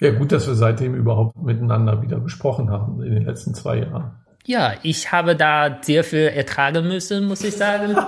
[0.00, 4.12] Ja, gut, dass wir seitdem überhaupt miteinander wieder gesprochen haben in den letzten zwei Jahren.
[4.46, 7.94] Ja, ich habe da sehr viel ertragen müssen, muss ich sagen.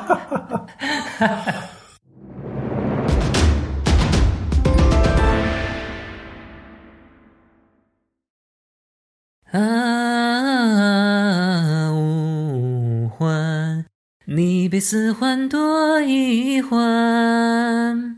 [9.55, 10.73] Ah,
[11.93, 13.85] 无欢，
[14.25, 18.11] 你比四欢多一欢。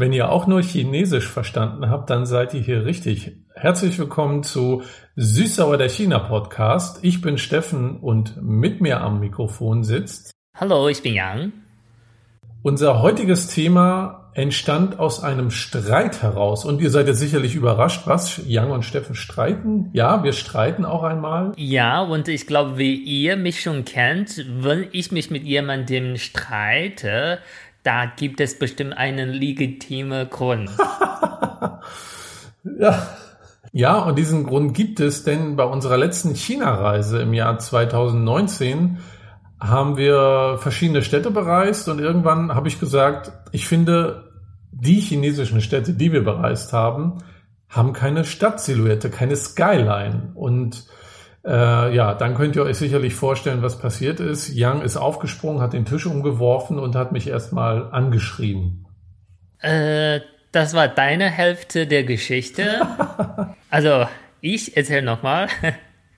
[0.00, 3.32] Wenn ihr auch nur Chinesisch verstanden habt, dann seid ihr hier richtig.
[3.54, 4.82] Herzlich willkommen zu
[5.16, 7.00] Süßsauer der China Podcast.
[7.04, 10.30] Ich bin Steffen und mit mir am Mikrofon sitzt.
[10.56, 11.52] Hallo, ich bin Yang.
[12.62, 18.40] Unser heutiges Thema entstand aus einem Streit heraus und ihr seid jetzt sicherlich überrascht, was
[18.46, 19.90] Yang und Steffen streiten.
[19.92, 21.52] Ja, wir streiten auch einmal.
[21.56, 27.40] Ja, und ich glaube, wie ihr mich schon kennt, wenn ich mich mit jemandem streite,
[27.82, 30.70] da gibt es bestimmt einen legitimen Grund.
[32.78, 33.06] ja.
[33.72, 38.98] Ja, und diesen Grund gibt es, denn bei unserer letzten China-Reise im Jahr 2019
[39.60, 44.32] haben wir verschiedene Städte bereist und irgendwann habe ich gesagt, ich finde,
[44.72, 47.18] die chinesischen Städte, die wir bereist haben,
[47.68, 50.32] haben keine Stadtsilhouette, keine Skyline.
[50.34, 50.86] Und
[51.44, 54.54] äh, ja, dann könnt ihr euch sicherlich vorstellen, was passiert ist.
[54.54, 58.86] Yang ist aufgesprungen, hat den Tisch umgeworfen und hat mich erstmal angeschrien.
[59.60, 60.20] Äh,
[60.52, 62.86] das war deine Hälfte der Geschichte.
[63.70, 64.06] also,
[64.40, 65.48] ich erzähle nochmal.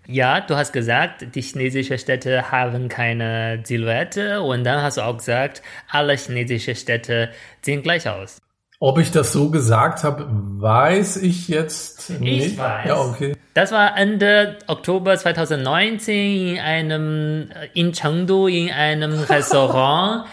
[0.08, 5.16] Ja, du hast gesagt, die chinesischen Städte haben keine Silhouette und dann hast du auch
[5.16, 7.30] gesagt, alle chinesischen Städte
[7.64, 8.38] sehen gleich aus.
[8.80, 12.46] Ob ich das so gesagt habe, weiß ich jetzt nicht.
[12.46, 12.88] Ich weiß.
[12.88, 13.36] Ja, okay.
[13.54, 20.26] Das war Ende Oktober 2019 in einem in Chengdu in einem Restaurant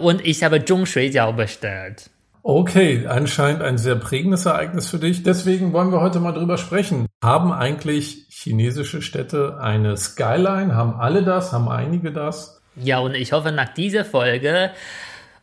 [0.00, 2.10] und ich habe Zhongshuijiao bestellt.
[2.44, 5.22] Okay, anscheinend ein sehr prägendes Ereignis für dich.
[5.22, 7.06] Deswegen wollen wir heute mal drüber sprechen.
[7.22, 10.74] Haben eigentlich chinesische Städte eine Skyline?
[10.74, 11.52] Haben alle das?
[11.52, 12.60] Haben einige das?
[12.74, 14.72] Ja, und ich hoffe, nach dieser Folge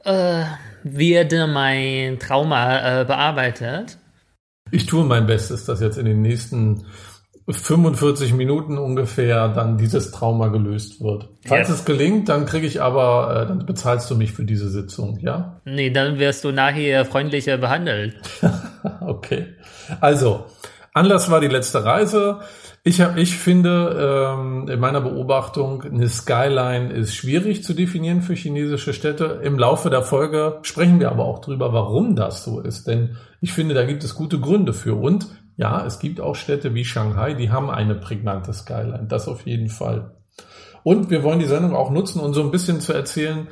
[0.04, 0.44] äh,
[0.84, 3.98] wird mein Trauma äh, bearbeitet?
[4.72, 6.86] Ich tue mein Bestes, dass jetzt in den nächsten
[7.52, 11.30] 45 Minuten ungefähr dann dieses Trauma gelöst wird.
[11.46, 11.74] Falls ja.
[11.74, 15.60] es gelingt, dann kriege ich aber, äh, dann bezahlst du mich für diese Sitzung, ja?
[15.66, 18.16] Nee, dann wirst du nachher freundlicher behandelt.
[19.02, 19.48] okay.
[20.00, 20.46] Also,
[20.94, 22.40] Anlass war die letzte Reise.
[22.84, 28.36] Ich, hab, ich finde ähm, in meiner Beobachtung, eine Skyline ist schwierig zu definieren für
[28.36, 29.42] chinesische Städte.
[29.44, 32.88] Im Laufe der Folge sprechen wir aber auch drüber, warum das so ist.
[32.88, 34.96] Denn ich finde, da gibt es gute Gründe für.
[34.96, 39.08] Und ja, es gibt auch Städte wie Shanghai, die haben eine prägnante Skyline.
[39.10, 40.16] Das auf jeden Fall.
[40.84, 43.50] Und wir wollen die Sendung auch nutzen, um so ein bisschen zu erzählen,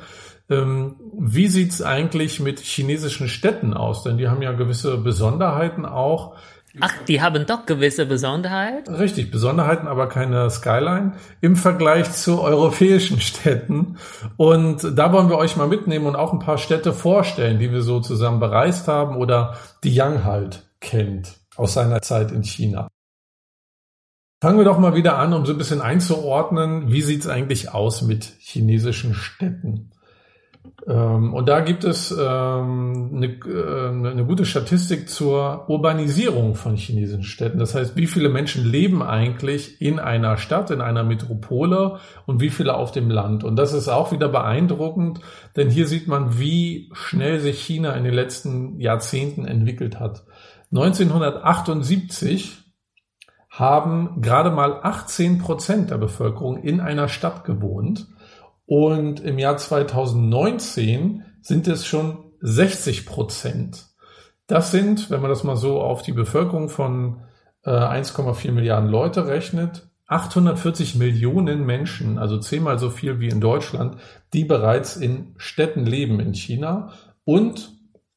[0.50, 4.02] ähm, wie sieht's eigentlich mit chinesischen Städten aus?
[4.02, 6.36] Denn die haben ja gewisse Besonderheiten auch.
[6.80, 8.94] Ach, die haben doch gewisse Besonderheiten?
[8.94, 13.98] Richtig, Besonderheiten, aber keine Skyline im Vergleich zu europäischen Städten.
[14.36, 17.82] Und da wollen wir euch mal mitnehmen und auch ein paar Städte vorstellen, die wir
[17.82, 22.88] so zusammen bereist haben oder die Yang halt kennt aus seiner Zeit in China.
[24.40, 28.02] Fangen wir doch mal wieder an, um so ein bisschen einzuordnen, wie sieht's eigentlich aus
[28.02, 29.90] mit chinesischen Städten?
[30.86, 37.24] Ähm, und da gibt es ähm, eine, äh, eine gute Statistik zur Urbanisierung von chinesischen
[37.24, 37.58] Städten.
[37.58, 42.50] Das heißt, wie viele Menschen leben eigentlich in einer Stadt, in einer Metropole und wie
[42.50, 43.44] viele auf dem Land.
[43.44, 45.20] Und das ist auch wieder beeindruckend,
[45.56, 50.24] denn hier sieht man, wie schnell sich China in den letzten Jahrzehnten entwickelt hat.
[50.70, 52.64] 1978
[53.50, 58.06] haben gerade mal 18 Prozent der Bevölkerung in einer Stadt gewohnt.
[58.68, 63.86] Und im Jahr 2019 sind es schon 60 Prozent.
[64.46, 67.22] Das sind, wenn man das mal so auf die Bevölkerung von
[67.64, 73.96] äh, 1,4 Milliarden Leute rechnet, 840 Millionen Menschen, also zehnmal so viel wie in Deutschland,
[74.34, 76.92] die bereits in Städten leben in China.
[77.24, 77.72] Und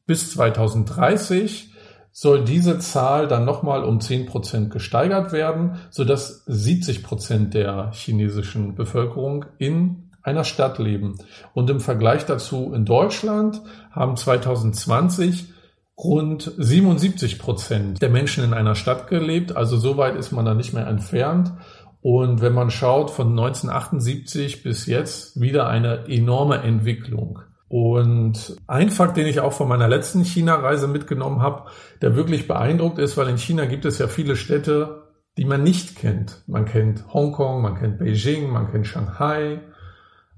[0.06, 1.73] bis 2030
[2.11, 8.76] soll diese Zahl dann nochmal um 10 Prozent gesteigert werden, sodass 70 Prozent der chinesischen
[8.76, 11.18] Bevölkerung in einer Stadt leben.
[11.53, 15.53] Und im Vergleich dazu in Deutschland haben 2020
[15.97, 19.56] rund 77 Prozent der Menschen in einer Stadt gelebt.
[19.56, 21.53] Also so weit ist man da nicht mehr entfernt.
[22.02, 27.40] Und wenn man schaut, von 1978 bis jetzt wieder eine enorme Entwicklung.
[27.67, 31.70] Und ein Fakt, den ich auch von meiner letzten China-Reise mitgenommen habe,
[32.02, 35.03] der wirklich beeindruckt ist, weil in China gibt es ja viele Städte,
[35.38, 36.44] die man nicht kennt.
[36.47, 39.62] Man kennt Hongkong, man kennt Beijing, man kennt Shanghai,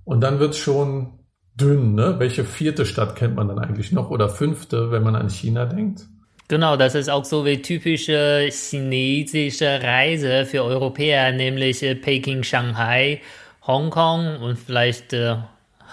[0.05, 1.19] und dann wird's schon
[1.55, 2.15] dünn, ne?
[2.17, 6.07] Welche vierte Stadt kennt man dann eigentlich noch oder fünfte, wenn man an China denkt?
[6.47, 13.21] Genau, das ist auch so wie typische chinesische Reise für Europäer, nämlich äh, Peking, Shanghai,
[13.65, 15.37] Hongkong und vielleicht äh,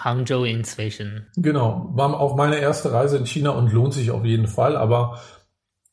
[0.03, 1.27] Hangzhou inzwischen.
[1.37, 5.21] Genau, war auch meine erste Reise in China und lohnt sich auf jeden Fall, aber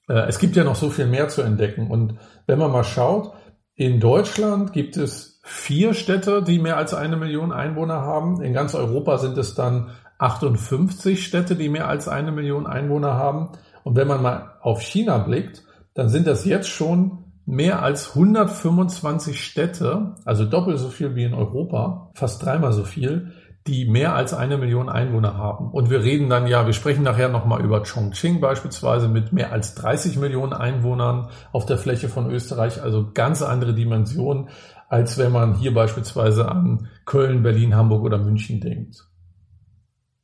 [0.09, 1.91] äh, es gibt ja noch so viel mehr zu entdecken.
[1.91, 3.33] Und wenn man mal schaut,
[3.75, 8.43] in Deutschland gibt es vier Städte, die mehr als eine Million Einwohner haben.
[8.43, 13.51] In ganz Europa sind es dann 58 Städte, die mehr als eine Million Einwohner haben.
[13.83, 15.65] Und wenn man mal auf China blickt,
[15.95, 21.33] dann sind das jetzt schon mehr als 125 Städte, also doppelt so viel wie in
[21.33, 23.33] Europa, fast dreimal so viel,
[23.67, 25.71] die mehr als eine Million Einwohner haben.
[25.71, 29.75] Und wir reden dann ja, wir sprechen nachher nochmal über Chongqing beispielsweise mit mehr als
[29.75, 34.49] 30 Millionen Einwohnern auf der Fläche von Österreich, also ganz andere Dimensionen,
[34.89, 39.05] als wenn man hier beispielsweise an Köln, Berlin, Hamburg oder München denkt.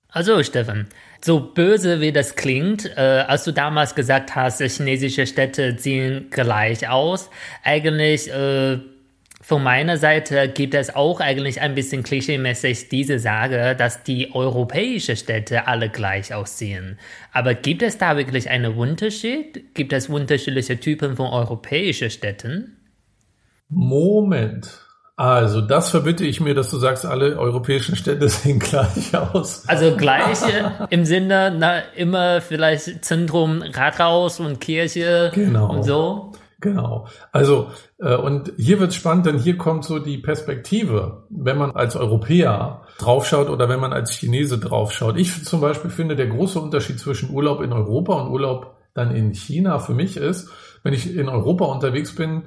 [0.08, 0.86] Also Stefan,
[1.20, 6.88] so böse wie das klingt, äh, als du damals gesagt hast, chinesische Städte sehen gleich
[6.88, 7.30] aus,
[7.64, 8.78] eigentlich äh,
[9.42, 15.16] von meiner Seite gibt es auch eigentlich ein bisschen klischeemäßig diese Sage, dass die europäischen
[15.16, 16.98] Städte alle gleich aussehen.
[17.30, 19.74] Aber gibt es da wirklich einen Unterschied?
[19.74, 22.83] Gibt es unterschiedliche Typen von europäischen Städten?
[23.68, 24.80] Moment.
[25.16, 29.68] Also, das verbitte ich mir, dass du sagst, alle europäischen Städte sehen gleich aus.
[29.68, 30.38] Also gleich
[30.90, 35.70] im Sinne, na, immer vielleicht Zentrum, Rathaus und Kirche genau.
[35.70, 36.32] und so.
[36.60, 37.06] Genau.
[37.30, 37.68] Also,
[37.98, 42.86] äh, und hier wird spannend, denn hier kommt so die Perspektive, wenn man als Europäer
[42.98, 45.18] draufschaut oder wenn man als Chinese draufschaut.
[45.18, 49.34] Ich zum Beispiel finde, der große Unterschied zwischen Urlaub in Europa und Urlaub dann in
[49.34, 50.48] China für mich ist,
[50.82, 52.44] wenn ich in Europa unterwegs bin,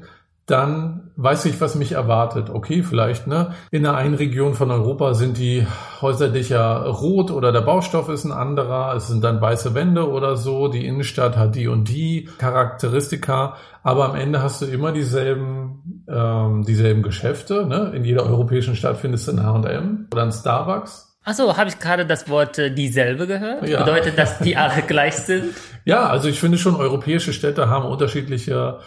[0.48, 2.50] dann weiß ich, was mich erwartet.
[2.50, 3.54] Okay, vielleicht, ne?
[3.70, 5.68] In der einen Region von Europa sind die
[6.02, 8.96] Häuserdächer rot oder der Baustoff ist ein anderer.
[8.96, 10.70] Es sind dann weiße Wände oder so.
[10.70, 13.58] Die Innenstadt hat die und die Charakteristika.
[13.84, 17.92] Aber am Ende hast du immer dieselben, ähm, dieselben Geschäfte, ne?
[17.94, 21.18] In jeder europäischen Stadt findest du ein H&M oder ein Starbucks.
[21.26, 23.68] Achso, habe ich gerade das Wort äh, dieselbe gehört?
[23.68, 23.84] Ja.
[23.84, 25.54] Bedeutet das, die alle gleich sind?
[25.84, 28.80] Ja, also ich finde schon, europäische Städte haben unterschiedliche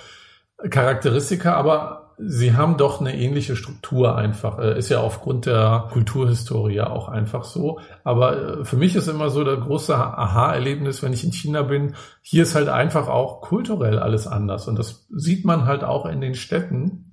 [0.68, 4.58] Charakteristika, aber sie haben doch eine ähnliche Struktur einfach.
[4.58, 7.80] Äh, ist ja aufgrund der Kulturhistorie auch einfach so.
[8.04, 11.94] Aber äh, für mich ist immer so der große Aha-Erlebnis, wenn ich in China bin.
[12.22, 14.68] Hier ist halt einfach auch kulturell alles anders.
[14.68, 17.09] Und das sieht man halt auch in den Städten.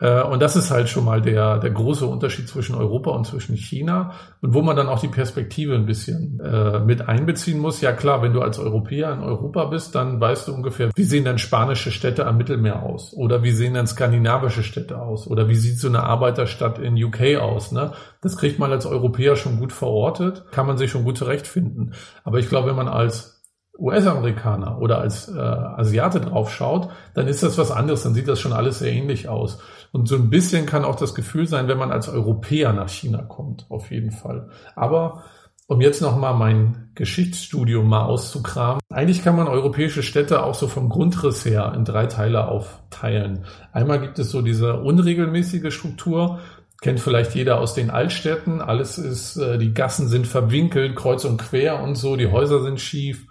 [0.00, 3.56] Äh, und das ist halt schon mal der, der große Unterschied zwischen Europa und zwischen
[3.56, 7.80] China und wo man dann auch die Perspektive ein bisschen äh, mit einbeziehen muss.
[7.80, 11.24] Ja klar, wenn du als Europäer in Europa bist, dann weißt du ungefähr, wie sehen
[11.24, 15.56] dann spanische Städte am Mittelmeer aus oder wie sehen dann skandinavische Städte aus oder wie
[15.56, 17.72] sieht so eine Arbeiterstadt in UK aus.
[17.72, 17.92] Ne?
[18.22, 21.94] Das kriegt man als Europäer schon gut verortet, kann man sich schon gut zurechtfinden.
[22.22, 23.38] Aber ich glaube, wenn man als
[23.78, 28.52] US-Amerikaner oder als äh, Asiate draufschaut, dann ist das was anderes, dann sieht das schon
[28.52, 29.60] alles sehr ähnlich aus.
[29.92, 33.22] Und so ein bisschen kann auch das Gefühl sein, wenn man als Europäer nach China
[33.22, 34.50] kommt, auf jeden Fall.
[34.76, 35.24] Aber
[35.66, 40.88] um jetzt nochmal mein Geschichtsstudium mal auszukramen, eigentlich kann man europäische Städte auch so vom
[40.88, 43.44] Grundriss her in drei Teile aufteilen.
[43.72, 46.38] Einmal gibt es so diese unregelmäßige Struktur,
[46.80, 48.62] kennt vielleicht jeder aus den Altstädten.
[48.62, 52.80] Alles ist, äh, die Gassen sind verwinkelt, kreuz und quer und so, die Häuser sind
[52.80, 53.26] schief.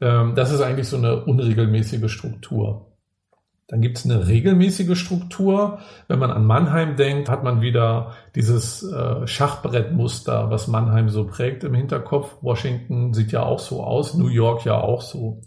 [0.00, 2.87] Ähm, das ist eigentlich so eine unregelmäßige Struktur.
[3.68, 5.78] Dann gibt es eine regelmäßige Struktur.
[6.08, 11.64] Wenn man an Mannheim denkt, hat man wieder dieses äh, Schachbrettmuster, was Mannheim so prägt
[11.64, 12.36] im Hinterkopf.
[12.40, 15.42] Washington sieht ja auch so aus, New York ja auch so.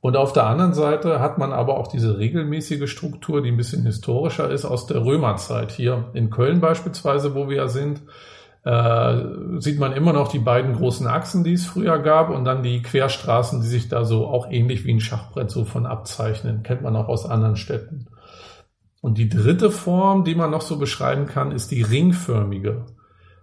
[0.00, 3.84] Und auf der anderen Seite hat man aber auch diese regelmäßige Struktur, die ein bisschen
[3.84, 5.72] historischer ist aus der Römerzeit.
[5.72, 8.00] Hier in Köln beispielsweise, wo wir ja sind,
[8.64, 9.20] äh,
[9.58, 12.82] sieht man immer noch die beiden großen Achsen, die es früher gab und dann die
[12.82, 16.62] Querstraßen, die sich da so auch ähnlich wie ein Schachbrett so von abzeichnen.
[16.62, 18.06] Kennt man auch aus anderen Städten.
[19.00, 22.86] Und die dritte Form, die man noch so beschreiben kann, ist die ringförmige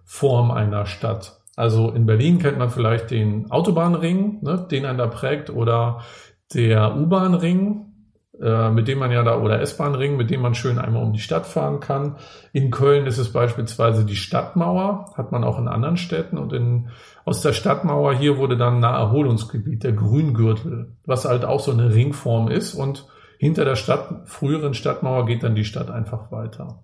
[0.04, 1.40] Form einer Stadt.
[1.54, 6.00] Also in Berlin kennt man vielleicht den Autobahnring, ne, den einen da prägt, oder
[6.54, 7.89] der U-Bahn-Ring,
[8.40, 11.46] mit dem man ja da, oder S-Bahn-Ring, mit dem man schön einmal um die Stadt
[11.46, 12.16] fahren kann.
[12.54, 16.88] In Köln ist es beispielsweise die Stadtmauer, hat man auch in anderen Städten und in,
[17.26, 21.92] aus der Stadtmauer hier wurde dann ein Naherholungsgebiet, der Grüngürtel, was halt auch so eine
[21.94, 23.06] Ringform ist und
[23.38, 26.82] hinter der Stadt, früheren Stadtmauer geht dann die Stadt einfach weiter.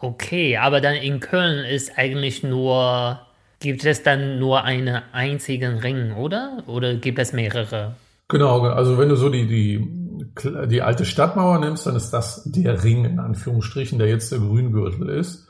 [0.00, 3.18] Okay, aber dann in Köln ist eigentlich nur,
[3.58, 6.62] gibt es dann nur einen einzigen Ring, oder?
[6.68, 7.96] Oder gibt es mehrere?
[8.28, 9.97] Genau, also wenn du so die, die
[10.44, 15.08] die alte Stadtmauer nimmst, dann ist das der Ring in Anführungsstrichen, der jetzt der Grüngürtel
[15.08, 15.48] ist.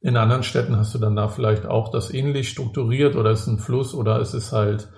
[0.00, 3.58] In anderen Städten hast du dann da vielleicht auch das ähnlich strukturiert oder ist ein
[3.58, 4.88] Fluss oder es ist halt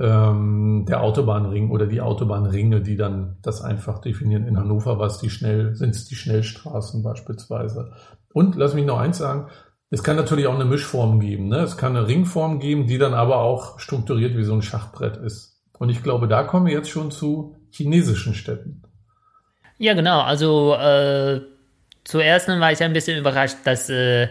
[0.00, 4.46] ähm, der Autobahnring oder die Autobahnringe, die dann das einfach definieren.
[4.46, 7.92] In Hannover war die schnell, sind es die Schnellstraßen beispielsweise.
[8.32, 9.48] Und lass mich noch eins sagen,
[9.90, 11.48] es kann natürlich auch eine Mischform geben.
[11.48, 11.58] Ne?
[11.58, 15.62] Es kann eine Ringform geben, die dann aber auch strukturiert wie so ein Schachbrett ist.
[15.78, 18.82] Und ich glaube, da kommen wir jetzt schon zu chinesischen Städten.
[19.78, 20.20] Ja, genau.
[20.20, 21.40] Also äh,
[22.04, 24.28] zuerst war ich ein bisschen überrascht, dass äh,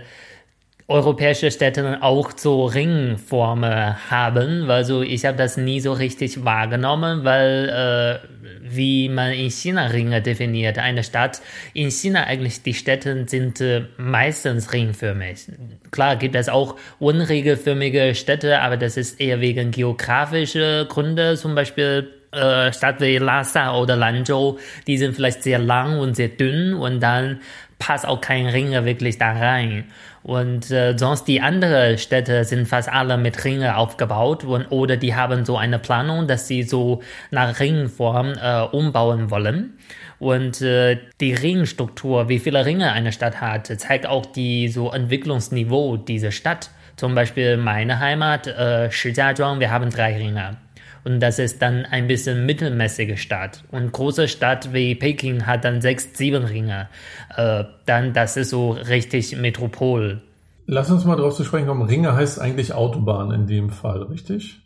[0.87, 7.23] europäische Städte auch so Ringformen haben, weil so ich habe das nie so richtig wahrgenommen,
[7.23, 8.27] weil äh,
[8.61, 11.41] wie man in China Ringe definiert, eine Stadt
[11.73, 15.47] in China eigentlich die Städte sind äh, meistens ringförmig.
[15.91, 22.09] Klar gibt es auch unregelförmige Städte, aber das ist eher wegen geografischer Gründe, zum Beispiel
[22.33, 26.99] äh, Stadt wie Lhasa oder Lanzhou, die sind vielleicht sehr lang und sehr dünn und
[26.99, 27.41] dann
[27.79, 29.85] passt auch kein Ringe wirklich da rein.
[30.23, 35.15] Und äh, sonst die anderen Städte sind fast alle mit Ringe aufgebaut und, oder die
[35.15, 39.77] haben so eine Planung, dass sie so nach Ringform äh, umbauen wollen.
[40.19, 45.97] Und äh, die Ringstruktur, wie viele Ringe eine Stadt hat, zeigt auch die so Entwicklungsniveau
[45.97, 46.69] dieser Stadt.
[46.95, 50.62] Zum Beispiel meine Heimat, äh, Shijiazhuang, wir haben drei Ringe.
[51.03, 53.63] Und das ist dann ein bisschen mittelmäßige Stadt.
[53.71, 56.87] Und große Stadt wie Peking hat dann sechs, sieben Ringe.
[57.35, 60.21] Äh, dann, das ist so richtig Metropol.
[60.65, 61.81] Lass uns mal darauf zu sprechen kommen.
[61.81, 64.61] Ringe heißt eigentlich Autobahn in dem Fall, richtig?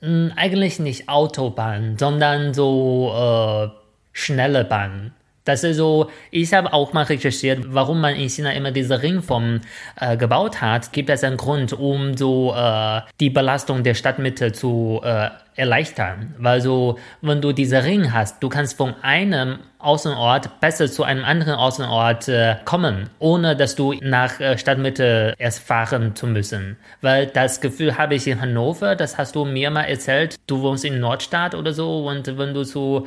[0.00, 3.68] Hm, eigentlich nicht Autobahn, sondern so äh,
[4.12, 5.12] schnelle Bahn.
[5.44, 9.60] Das ist so, ich habe auch mal recherchiert, warum man in China immer diese Ringform
[10.00, 10.92] äh, gebaut hat.
[10.92, 15.30] Gibt es einen Grund, um so äh, die Belastung der Stadtmitte zu äh,
[15.60, 16.34] erleichtern.
[16.38, 21.24] Weil so, wenn du diese Ring hast, du kannst von einem Außenort besser zu einem
[21.24, 26.76] anderen Außenort äh, kommen, ohne dass du nach äh, Stadtmitte erst fahren zu müssen.
[27.00, 30.84] Weil das Gefühl habe ich in Hannover, das hast du mir mal erzählt, du wohnst
[30.84, 33.06] in Nordstadt oder so und wenn du zu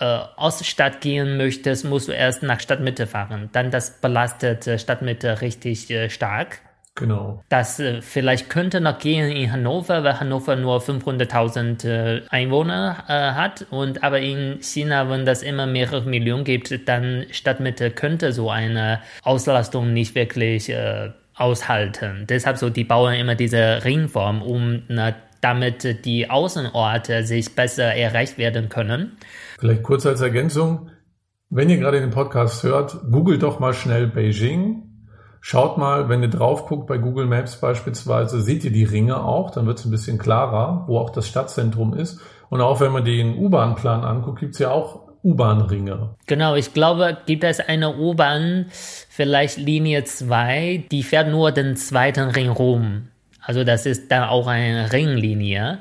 [0.00, 3.50] äh, Oststadt gehen möchtest, musst du erst nach Stadtmitte fahren.
[3.52, 6.60] Dann das belastet äh, Stadtmitte richtig äh, stark.
[6.96, 7.42] Genau.
[7.48, 13.12] Das äh, vielleicht könnte noch gehen in Hannover, weil Hannover nur 500.000 äh, Einwohner äh,
[13.12, 13.66] hat.
[13.70, 19.00] Und aber in China, wenn das immer mehrere Millionen gibt, dann Stadtmitte könnte so eine
[19.22, 22.26] Auslastung nicht wirklich äh, aushalten.
[22.28, 28.38] Deshalb so die bauen immer diese Ringform, um na, damit die Außenorte sich besser erreicht
[28.38, 29.16] werden können.
[29.64, 30.90] Vielleicht kurz als Ergänzung.
[31.48, 34.82] Wenn ihr gerade den Podcast hört, googelt doch mal schnell Beijing
[35.40, 39.50] Schaut mal, wenn ihr drauf guckt bei Google Maps beispielsweise, seht ihr die Ringe auch,
[39.50, 42.20] dann wird es ein bisschen klarer, wo auch das Stadtzentrum ist.
[42.50, 46.10] Und auch wenn man den U-Bahn-Plan anguckt, gibt es ja auch U-Bahn-Ringe.
[46.26, 52.28] Genau, ich glaube, gibt es eine U-Bahn, vielleicht Linie 2, die fährt nur den zweiten
[52.28, 53.08] Ring rum.
[53.40, 55.78] Also das ist da auch eine Ringlinie.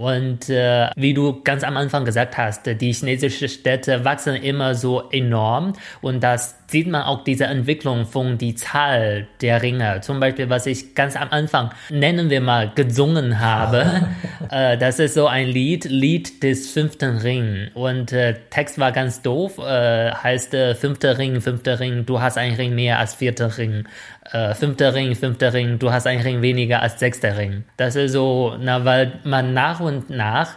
[0.00, 5.10] Und äh, wie du ganz am Anfang gesagt hast, die chinesischen Städte wachsen immer so
[5.10, 10.00] enorm und das sieht man auch diese Entwicklung von die Zahl der Ringe.
[10.02, 14.08] Zum Beispiel, was ich ganz am Anfang nennen wir mal gesungen habe.
[14.50, 17.68] äh, das ist so ein Lied, Lied des fünften Ring.
[17.74, 22.38] Und äh, Text war ganz doof, äh, heißt äh, fünfter Ring, fünfter Ring, du hast
[22.38, 23.86] einen Ring mehr als vierter Ring.
[24.32, 27.64] Äh, fünfter Ring, fünfter Ring, du hast einen Ring weniger als sechster Ring.
[27.76, 30.56] Das ist so, na, weil man nach und nach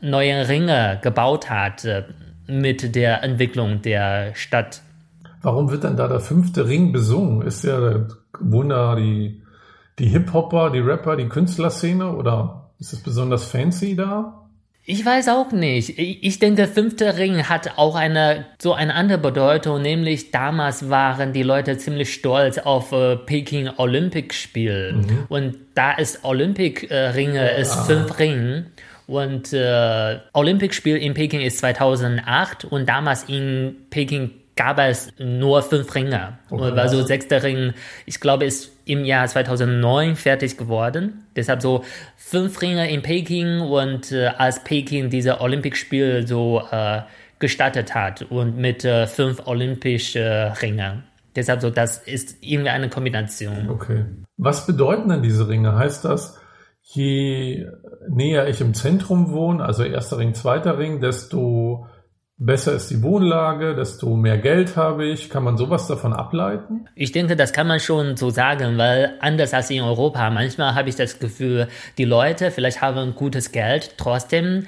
[0.00, 2.04] neue Ringe gebaut hat äh,
[2.46, 4.82] mit der Entwicklung der Stadt.
[5.42, 7.42] Warum wird dann da der fünfte Ring besungen?
[7.42, 8.06] Ist ja
[8.38, 9.42] Wunder die,
[9.98, 14.40] die Hip-Hopper, die Rapper, die Künstlerszene oder ist es besonders fancy da?
[14.84, 15.98] Ich weiß auch nicht.
[15.98, 21.42] Ich denke, fünfte Ring hat auch eine so eine andere Bedeutung, nämlich damals waren die
[21.42, 25.26] Leute ziemlich stolz auf äh, Peking Olympic Spiel mhm.
[25.28, 27.84] und da ist Olympic äh, Ringe ist ah.
[27.84, 28.66] fünf Ringe
[29.06, 35.62] und äh, Olympic Spiel in Peking ist 2008 und damals in Peking gab es nur
[35.62, 36.38] fünf Ringe.
[36.50, 36.78] Okay.
[36.78, 37.72] Also sechster Ring,
[38.06, 41.24] ich glaube, ist im Jahr 2009 fertig geworden.
[41.36, 41.84] Deshalb so
[42.16, 47.02] fünf Ringe in Peking und äh, als Peking diese Olympischspiele so äh,
[47.38, 51.04] gestartet hat und mit äh, fünf olympischen Ringen.
[51.36, 53.70] Deshalb so, das ist irgendwie eine Kombination.
[53.70, 54.04] Okay.
[54.36, 55.76] Was bedeuten denn diese Ringe?
[55.76, 56.38] Heißt das,
[56.82, 57.66] je
[58.08, 61.86] näher ich im Zentrum wohne, also erster Ring, zweiter Ring, desto
[62.40, 65.30] besser ist die Wohnlage, desto mehr Geld habe ich.
[65.30, 66.88] Kann man sowas davon ableiten?
[66.96, 70.88] Ich denke, das kann man schon so sagen, weil anders als in Europa, manchmal habe
[70.88, 71.68] ich das Gefühl,
[71.98, 74.66] die Leute vielleicht haben gutes Geld, trotzdem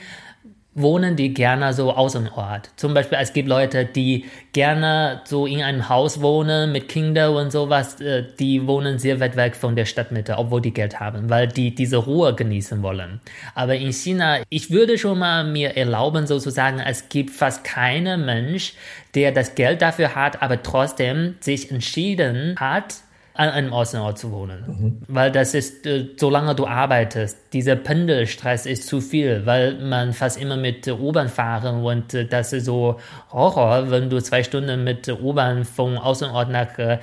[0.75, 2.71] wohnen die gerne so Außenort.
[2.77, 7.53] Zum Beispiel, es gibt Leute, die gerne so in einem Haus wohnen mit Kindern und
[7.53, 11.49] sowas, äh, die wohnen sehr weit weg von der Stadtmitte, obwohl die Geld haben, weil
[11.49, 13.21] die diese Ruhe genießen wollen.
[13.55, 18.73] Aber in China, ich würde schon mal mir erlauben, sozusagen, es gibt fast keinen Mensch,
[19.15, 22.97] der das Geld dafür hat, aber trotzdem sich entschieden hat,
[23.35, 24.65] an einem Außenort zu wohnen.
[24.67, 25.03] Mhm.
[25.09, 30.41] Weil das ist, äh, solange du arbeitest, dieser Pendelstress ist zu viel, weil man fast
[30.41, 32.99] immer mit U-Bahn fahren und äh, das ist so
[33.33, 36.99] Horror, wenn du zwei Stunden mit U-Bahn vom Außenort nach äh,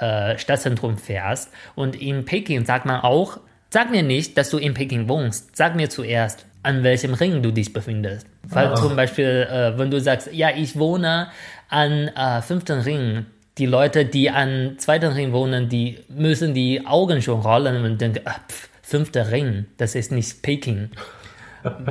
[0.00, 1.50] äh, Stadtzentrum fährst.
[1.74, 3.38] Und in Peking sagt man auch,
[3.70, 7.50] sag mir nicht, dass du in Peking wohnst, sag mir zuerst, an welchem Ring du
[7.50, 8.26] dich befindest.
[8.44, 8.74] Weil ah.
[8.76, 11.28] zum Beispiel, äh, wenn du sagst, ja, ich wohne
[11.68, 13.26] an äh, fünften Ring,
[13.62, 18.22] die Leute, die an zweiten Ring wohnen, die müssen die Augen schon rollen und denken,
[18.24, 20.90] ah, pf, fünfter Ring, das ist nicht Peking.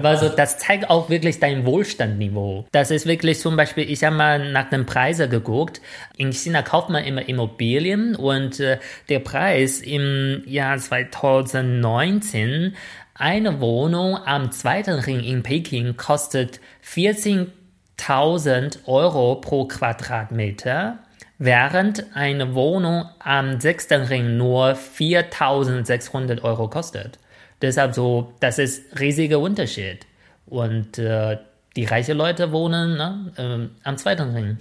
[0.04, 2.66] Also das zeigt auch wirklich dein Wohlstandniveau.
[2.74, 5.80] Das ist wirklich zum Beispiel, ich habe mal nach den Preisen geguckt.
[6.18, 12.76] In China kauft man immer Immobilien und äh, der Preis im Jahr 2019,
[13.14, 21.00] eine Wohnung am zweiten Ring in Peking kostet 14.000 Euro pro Quadratmeter
[21.42, 27.18] während eine Wohnung am sechsten Ring nur 4.600 Euro kostet.
[27.64, 30.06] Deshalb so, das ist riesiger Unterschied.
[30.46, 31.40] Und äh,
[31.76, 34.58] die reichen Leute wohnen ne, äh, am zweiten Ring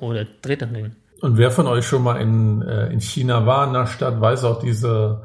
[0.00, 0.96] oder dritten Ring.
[1.22, 4.44] Und wer von euch schon mal in, äh, in China war, in der Stadt, weiß
[4.44, 5.22] auch diese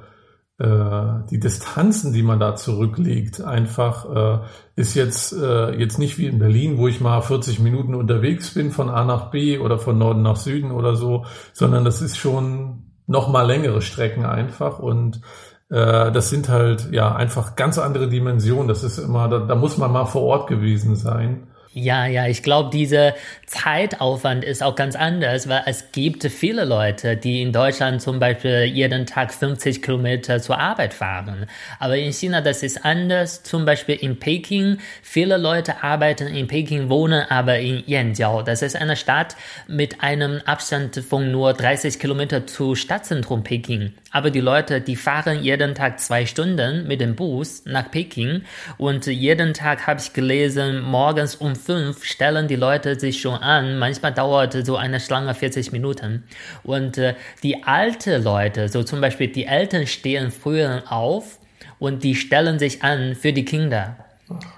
[1.29, 4.39] die Distanzen, die man da zurücklegt, einfach äh,
[4.75, 8.71] ist jetzt äh, jetzt nicht wie in Berlin, wo ich mal 40 Minuten unterwegs bin
[8.71, 12.91] von A nach B oder von Norden nach Süden oder so, sondern das ist schon
[13.07, 15.21] noch mal längere Strecken einfach und
[15.69, 18.67] äh, das sind halt ja einfach ganz andere Dimensionen.
[18.67, 21.47] Das ist immer, da, da muss man mal vor Ort gewesen sein.
[21.75, 23.15] Ja, ja, ich glaube, dieser
[23.47, 28.65] Zeitaufwand ist auch ganz anders, weil es gibt viele Leute, die in Deutschland zum Beispiel
[28.65, 31.47] jeden Tag 50 Kilometer zur Arbeit fahren.
[31.79, 33.41] Aber in China, das ist anders.
[33.41, 38.43] Zum Beispiel in Peking, viele Leute arbeiten in Peking, wohnen aber in Yanjiao.
[38.43, 39.35] Das ist eine Stadt
[39.67, 43.93] mit einem Abstand von nur 30 Kilometer zu Stadtzentrum Peking.
[44.11, 48.43] Aber die Leute, die fahren jeden Tag zwei Stunden mit dem Bus nach Peking
[48.77, 53.79] und jeden Tag habe ich gelesen, morgens um fünf stellen die Leute sich schon an.
[53.79, 56.23] Manchmal dauert so eine Schlange 40 Minuten.
[56.63, 61.39] Und äh, die alte Leute, so zum Beispiel die Eltern stehen früher auf
[61.79, 63.97] und die stellen sich an für die Kinder,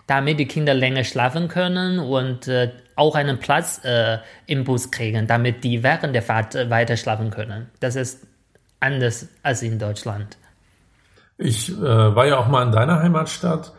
[0.08, 5.28] damit die Kinder länger schlafen können und äh, auch einen Platz äh, im Bus kriegen,
[5.28, 7.70] damit die während der Fahrt äh, weiter schlafen können.
[7.80, 8.26] Das ist
[8.80, 10.38] anders als in Deutschland.
[11.38, 13.74] Ich äh, war ja auch mal in deiner Heimatstadt,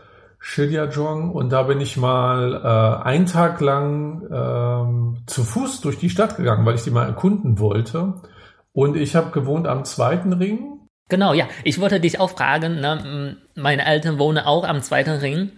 [0.48, 6.08] Shijiazhuang, und da bin ich mal äh, einen Tag lang äh, zu Fuß durch die
[6.08, 8.14] Stadt gegangen, weil ich die mal erkunden wollte.
[8.72, 10.80] Und ich habe gewohnt am zweiten Ring.
[11.08, 11.48] Genau, ja.
[11.64, 13.36] Ich wollte dich auch fragen, ne?
[13.56, 15.50] meine Eltern wohnen auch am zweiten Ring.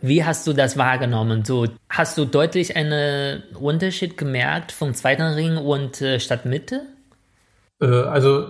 [0.00, 1.44] Wie hast du das wahrgenommen?
[1.44, 6.86] So, hast du deutlich einen Unterschied gemerkt vom zweiten Ring und äh, Stadtmitte?
[7.80, 8.46] Äh, also äh,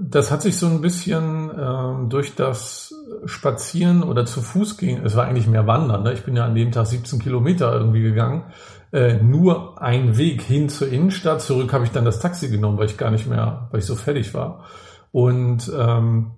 [0.00, 2.94] das hat sich so ein bisschen ähm, durch das
[3.26, 6.12] Spazieren oder zu Fuß gehen, es war eigentlich mehr Wandern, ne?
[6.12, 8.44] ich bin ja an dem Tag 17 Kilometer irgendwie gegangen,
[8.92, 12.86] äh, nur ein Weg hin zur Innenstadt, zurück habe ich dann das Taxi genommen, weil
[12.86, 14.64] ich gar nicht mehr, weil ich so fertig war.
[15.12, 16.32] Und ähm,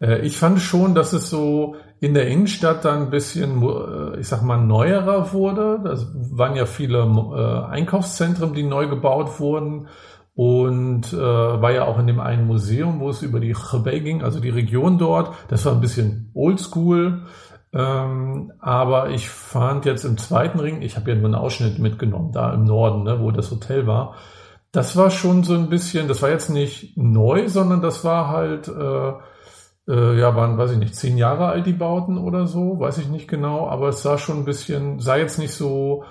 [0.00, 4.26] äh, ich fand schon, dass es so in der Innenstadt dann ein bisschen, äh, ich
[4.26, 5.80] sag mal, neuerer wurde.
[5.84, 7.04] Das waren ja viele
[7.70, 9.86] Einkaufszentren, die neu gebaut wurden
[10.34, 14.22] und äh, war ja auch in dem einen Museum, wo es über die Hebei ging,
[14.22, 15.34] also die Region dort.
[15.48, 17.24] Das war ein bisschen oldschool,
[17.74, 22.32] ähm, aber ich fand jetzt im zweiten Ring, ich habe ja nur einen Ausschnitt mitgenommen,
[22.32, 24.14] da im Norden, ne, wo das Hotel war.
[24.72, 28.68] Das war schon so ein bisschen, das war jetzt nicht neu, sondern das war halt,
[28.68, 29.12] äh,
[29.88, 33.08] äh, ja, waren, weiß ich nicht, zehn Jahre alt die Bauten oder so, weiß ich
[33.08, 36.04] nicht genau, aber es sah schon ein bisschen, sah jetzt nicht so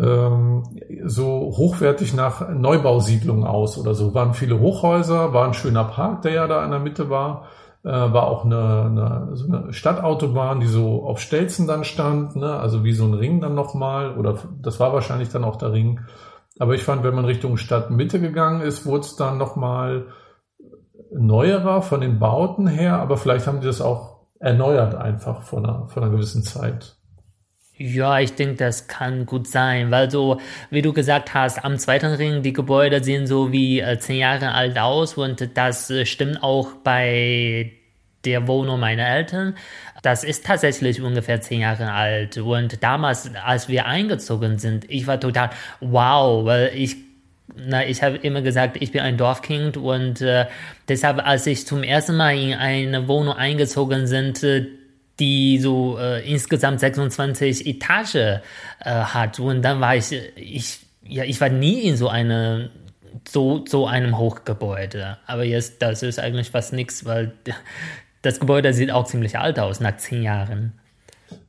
[0.00, 4.14] so hochwertig nach Neubausiedlungen aus oder so.
[4.14, 7.46] Waren viele Hochhäuser, war ein schöner Park, der ja da in der Mitte war.
[7.84, 12.54] Äh, war auch eine, eine, so eine Stadtautobahn, die so auf Stelzen dann stand, ne?
[12.58, 14.16] also wie so ein Ring dann nochmal.
[14.16, 16.00] Oder das war wahrscheinlich dann auch der Ring.
[16.58, 20.06] Aber ich fand, wenn man Richtung Stadtmitte gegangen ist, wurde es dann nochmal
[21.12, 25.88] neuerer von den Bauten her, aber vielleicht haben die das auch erneuert einfach von einer,
[25.88, 26.97] von einer gewissen Zeit.
[27.80, 32.12] Ja, ich denke, das kann gut sein, weil so, wie du gesagt hast, am zweiten
[32.12, 36.42] Ring, die Gebäude sehen so wie äh, zehn Jahre alt aus und das äh, stimmt
[36.42, 37.70] auch bei
[38.24, 39.54] der Wohnung meiner Eltern.
[40.02, 42.38] Das ist tatsächlich ungefähr zehn Jahre alt.
[42.38, 46.96] Und damals, als wir eingezogen sind, ich war total wow, weil ich
[47.56, 50.46] na, ich habe immer gesagt, ich bin ein Dorfkind und äh,
[50.88, 54.66] deshalb, als ich zum ersten Mal in eine Wohnung eingezogen sind, äh,
[55.18, 58.40] die so äh, insgesamt 26 Etage äh,
[58.84, 62.70] hat und dann war ich, ich, ja, ich war nie in so eine
[63.26, 65.18] so, so einem Hochgebäude.
[65.26, 67.32] Aber jetzt, das ist eigentlich fast nichts, weil
[68.22, 70.72] das Gebäude sieht auch ziemlich alt aus nach zehn Jahren.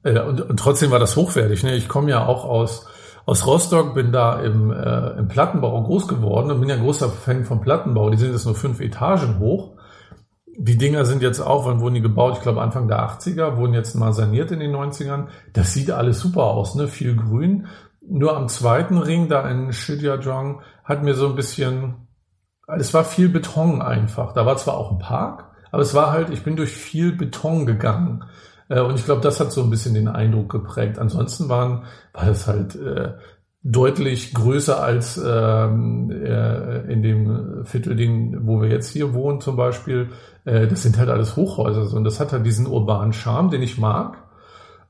[0.03, 1.63] Ja, und, und trotzdem war das hochwertig.
[1.63, 1.75] Ne?
[1.75, 2.87] Ich komme ja auch aus,
[3.25, 7.09] aus Rostock, bin da im, äh, im Plattenbau groß geworden und bin ja ein großer
[7.09, 8.09] Fan vom Plattenbau.
[8.09, 9.71] Die sind jetzt nur fünf Etagen hoch.
[10.57, 12.35] Die Dinger sind jetzt auch, wann wurden die gebaut?
[12.37, 15.27] Ich glaube Anfang der 80er, wurden jetzt mal saniert in den 90ern.
[15.53, 16.87] Das sieht alles super aus, ne?
[16.87, 17.67] Viel grün.
[18.01, 22.07] Nur am zweiten Ring, da in Shijiazhuang, hat mir so ein bisschen,
[22.67, 24.33] es war viel Beton einfach.
[24.33, 27.65] Da war zwar auch ein Park, aber es war halt, ich bin durch viel Beton
[27.65, 28.23] gegangen.
[28.69, 30.97] Äh, und ich glaube, das hat so ein bisschen den Eindruck geprägt.
[30.99, 33.13] Ansonsten waren, war es halt äh,
[33.63, 39.57] deutlich größer als ähm, äh, in dem Viertel, den, wo wir jetzt hier wohnen zum
[39.57, 40.09] Beispiel.
[40.45, 41.95] Äh, das sind halt alles Hochhäuser.
[41.95, 44.23] Und das hat halt diesen urbanen Charme, den ich mag.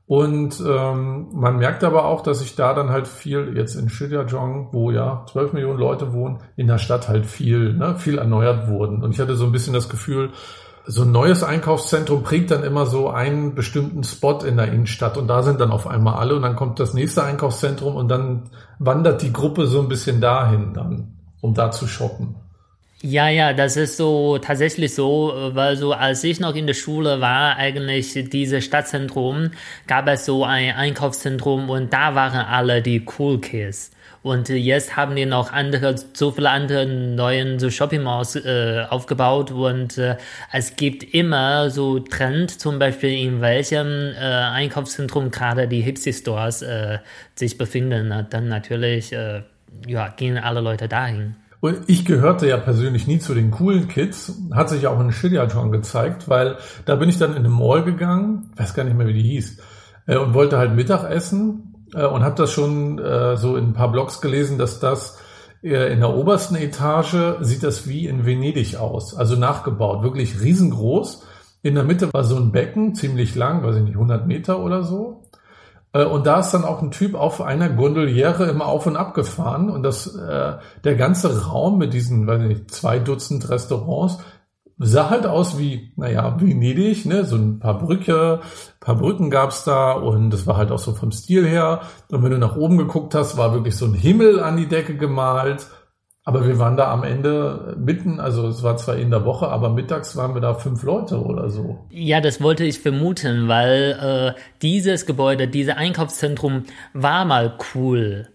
[0.06, 4.70] Und ähm, man merkt aber auch, dass ich da dann halt viel, jetzt in Shijiazhuang,
[4.72, 9.04] wo ja 12 Millionen Leute wohnen, in der Stadt halt viel, ne, viel erneuert wurden.
[9.04, 10.30] Und ich hatte so ein bisschen das Gefühl,
[10.86, 15.28] so ein neues Einkaufszentrum prägt dann immer so einen bestimmten Spot in der Innenstadt und
[15.28, 19.22] da sind dann auf einmal alle und dann kommt das nächste Einkaufszentrum und dann wandert
[19.22, 22.36] die Gruppe so ein bisschen dahin dann, um da zu shoppen.
[23.02, 27.22] Ja, ja, das ist so tatsächlich so, weil so als ich noch in der Schule
[27.22, 29.52] war, eigentlich diese Stadtzentrum,
[29.86, 33.90] gab es so ein Einkaufszentrum und da waren alle die Cool Kids.
[34.22, 39.50] Und jetzt haben die noch andere, so viele andere neuen so Shopping Malls äh, aufgebaut
[39.50, 40.18] und äh,
[40.52, 46.60] es gibt immer so Trend, zum Beispiel in welchem äh, Einkaufszentrum gerade die Hipsy Stores
[46.60, 46.98] äh,
[47.34, 48.26] sich befinden.
[48.28, 49.40] Dann natürlich äh,
[49.86, 51.36] ja, gehen alle Leute dahin.
[51.60, 55.70] Und ich gehörte ja persönlich nie zu den coolen Kids, hat sich auch in Shijiazhuang
[55.70, 59.12] gezeigt, weil da bin ich dann in eine Mall gegangen, weiß gar nicht mehr, wie
[59.12, 59.58] die hieß,
[60.06, 63.72] äh, und wollte halt Mittag essen äh, und habe das schon äh, so in ein
[63.74, 65.18] paar Blogs gelesen, dass das
[65.62, 71.22] in der obersten Etage sieht das wie in Venedig aus, also nachgebaut, wirklich riesengroß.
[71.60, 74.84] In der Mitte war so ein Becken, ziemlich lang, weiß ich nicht, 100 Meter oder
[74.84, 75.28] so.
[75.92, 79.14] Äh, und da ist dann auch ein Typ auf einer Gondoliere immer auf und ab
[79.14, 84.18] gefahren und das, äh, der ganze Raum mit diesen, weiß ich nicht, zwei Dutzend Restaurants
[84.82, 88.40] sah halt aus wie, naja, Venedig, ne, so ein paar Brücke,
[88.80, 91.82] paar Brücken gab's da und das war halt auch so vom Stil her.
[92.10, 94.96] Und wenn du nach oben geguckt hast, war wirklich so ein Himmel an die Decke
[94.96, 95.66] gemalt.
[96.24, 99.70] Aber wir waren da am Ende mitten, also es war zwar in der Woche, aber
[99.70, 101.86] mittags waren wir da fünf Leute oder so.
[101.90, 108.28] Ja, das wollte ich vermuten, weil äh, dieses Gebäude, dieses Einkaufszentrum war mal cool.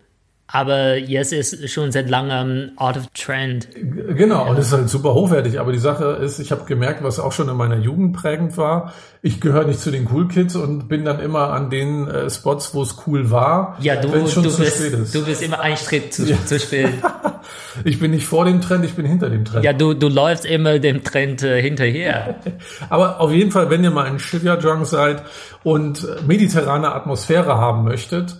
[0.48, 3.68] Aber jetzt ist schon seit langem out of trend.
[3.74, 5.60] Genau, und ist halt super hochwertig.
[5.60, 8.94] Aber die Sache ist, ich habe gemerkt, was auch schon in meiner Jugend prägend war.
[9.24, 12.76] Ich gehöre nicht zu den Cool Kids und bin dann immer an den äh, Spots,
[12.76, 15.16] wo es cool war, ja, du, wenn es schon du zu bist, spät ist.
[15.16, 16.38] Du bist immer ein Schritt zu, ja.
[16.46, 16.94] zu spät.
[17.84, 19.66] ich bin nicht vor dem Trend, ich bin hinter dem Trend.
[19.66, 22.36] Ja, du, du läufst immer dem Trend äh, hinterher.
[22.90, 25.24] Aber auf jeden Fall, wenn ihr mal in Shibuya-Drunk seid
[25.64, 28.38] und äh, mediterrane Atmosphäre haben möchtet,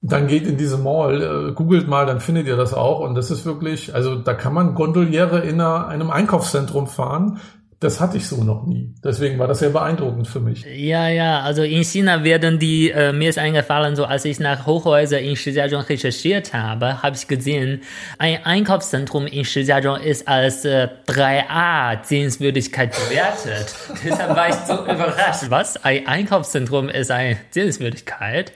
[0.00, 3.00] dann geht in diese Mall, äh, googelt mal, dann findet ihr das auch.
[3.00, 7.40] Und das ist wirklich, also da kann man Gondoliere in einer, einem Einkaufszentrum fahren,
[7.80, 8.92] das hatte ich so noch nie.
[9.04, 10.66] Deswegen war das sehr beeindruckend für mich.
[10.66, 14.66] Ja, ja, also in China werden die, äh, mir ist eingefallen, so als ich nach
[14.66, 17.82] Hochhäuser in Shijiazhuang recherchiert habe, habe ich gesehen,
[18.18, 23.76] ein Einkaufszentrum in Shijiazhuang ist als äh, 3A Sehenswürdigkeit bewertet.
[24.04, 25.44] Deshalb war ich so überrascht.
[25.48, 25.84] Was?
[25.84, 28.52] Ein Einkaufszentrum ist eine Sehenswürdigkeit?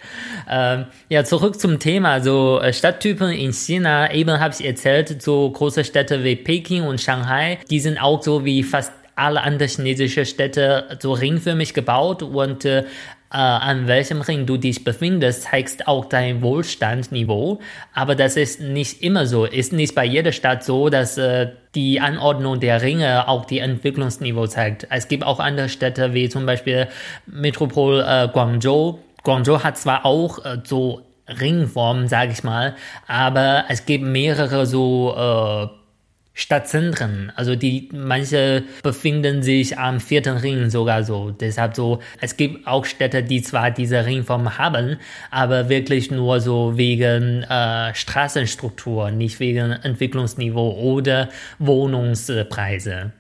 [0.50, 5.48] Ähm, ja, zurück zum Thema, so äh, Stadttypen in China, eben habe ich erzählt, so
[5.48, 10.26] große Städte wie Peking und Shanghai, die sind auch so wie fast alle anderen chinesischen
[10.26, 12.85] Städte so ringförmig gebaut und äh,
[13.30, 17.61] an welchem Ring du dich befindest, zeigst auch dein Wohlstandsniveau.
[17.94, 19.46] Aber das ist nicht immer so.
[19.46, 24.46] Ist nicht bei jeder Stadt so, dass äh, die Anordnung der Ringe auch die Entwicklungsniveau
[24.48, 24.87] zeigt.
[24.90, 26.88] Es gibt auch andere Städte wie zum Beispiel
[27.24, 28.98] Metropol äh, Guangzhou.
[29.22, 32.74] Guangzhou hat zwar auch äh, so Ringformen, sage ich mal,
[33.06, 35.81] aber es gibt mehrere so äh,
[36.34, 37.32] Stadtzentren.
[37.36, 41.30] Also die manche befinden sich am vierten Ring sogar so.
[41.30, 44.98] Deshalb so, es gibt auch Städte, die zwar diese Ringform haben,
[45.30, 53.12] aber wirklich nur so wegen äh, Straßenstruktur, nicht wegen Entwicklungsniveau oder Wohnungspreise.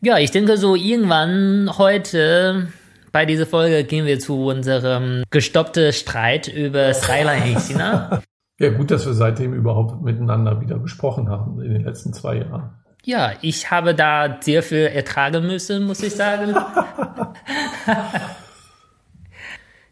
[0.00, 2.68] Ja, ich denke so irgendwann heute
[3.12, 8.22] bei dieser Folge gehen wir zu unserem gestoppten Streit über Skyline in China.
[8.58, 12.70] Ja, gut, dass wir seitdem überhaupt miteinander wieder gesprochen haben in den letzten zwei Jahren.
[13.04, 16.54] Ja, ich habe da sehr viel ertragen müssen, muss ich sagen.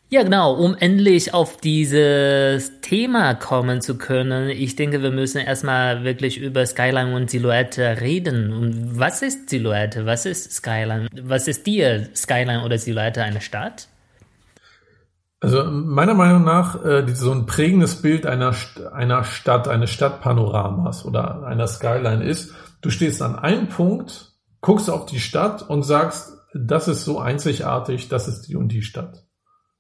[0.08, 4.50] Ja, genau, um endlich auf dieses Thema kommen zu können.
[4.50, 8.52] Ich denke, wir müssen erstmal wirklich über Skyline und Silhouette reden.
[8.52, 10.06] Und was ist Silhouette?
[10.06, 11.08] Was ist Skyline?
[11.22, 13.88] Was ist dir Skyline oder Silhouette eine Stadt?
[15.40, 18.54] Also meiner Meinung nach äh, so ein prägendes Bild einer,
[18.92, 25.06] einer Stadt, eines Stadtpanoramas oder einer Skyline ist, du stehst an einem Punkt, guckst auf
[25.06, 29.26] die Stadt und sagst, das ist so einzigartig, das ist die und die Stadt.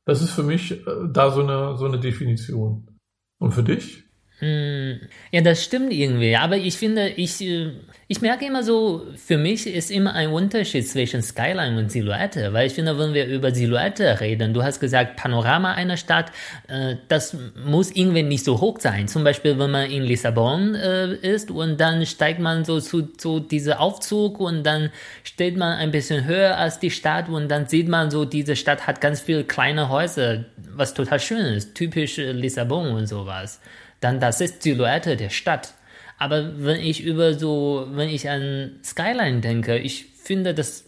[0.04, 3.00] Das ist für mich äh, da so eine, so eine Definition.
[3.38, 4.05] Und für dich?
[4.38, 6.36] Hm, ja, das stimmt irgendwie.
[6.36, 7.70] Aber ich finde, ich, äh,
[8.06, 12.52] ich merke immer so, für mich ist immer ein Unterschied zwischen Skyline und Silhouette.
[12.52, 16.32] Weil ich finde, wenn wir über Silhouette reden, du hast gesagt, Panorama einer Stadt,
[16.68, 19.08] äh, das muss irgendwie nicht so hoch sein.
[19.08, 23.40] Zum Beispiel, wenn man in Lissabon äh, ist und dann steigt man so zu, zu
[23.40, 24.90] diesem Aufzug und dann
[25.24, 28.86] steht man ein bisschen höher als die Stadt und dann sieht man so, diese Stadt
[28.86, 30.44] hat ganz viele kleine Häuser,
[30.74, 31.74] was total schön ist.
[31.74, 33.60] Typisch Lissabon und sowas
[34.06, 35.74] dann das ist Silhouette der Stadt.
[36.16, 40.84] Aber wenn ich über so, wenn ich an Skyline denke, ich finde, das,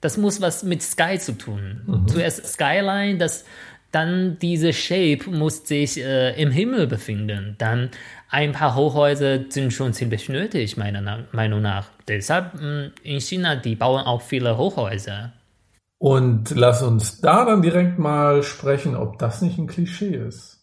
[0.00, 1.82] das muss was mit Sky zu tun.
[1.86, 2.08] Mhm.
[2.08, 3.44] Zuerst Skyline, das,
[3.90, 7.56] dann diese Shape muss sich äh, im Himmel befinden.
[7.58, 7.90] Dann
[8.30, 11.88] ein paar Hochhäuser sind schon ziemlich nötig, meiner Meinung nach.
[12.06, 15.32] Deshalb hm, in China, die bauen auch viele Hochhäuser.
[15.98, 20.59] Und lass uns da dann direkt mal sprechen, ob das nicht ein Klischee ist.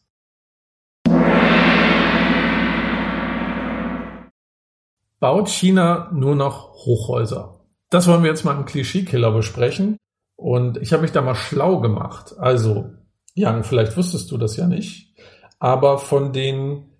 [5.19, 7.60] Baut China nur noch Hochhäuser.
[7.89, 9.97] Das wollen wir jetzt mal im Klischeekiller besprechen.
[10.36, 12.36] Und ich habe mich da mal schlau gemacht.
[12.38, 12.91] Also,
[13.34, 15.15] Jan, vielleicht wusstest du das ja nicht,
[15.60, 16.91] aber von den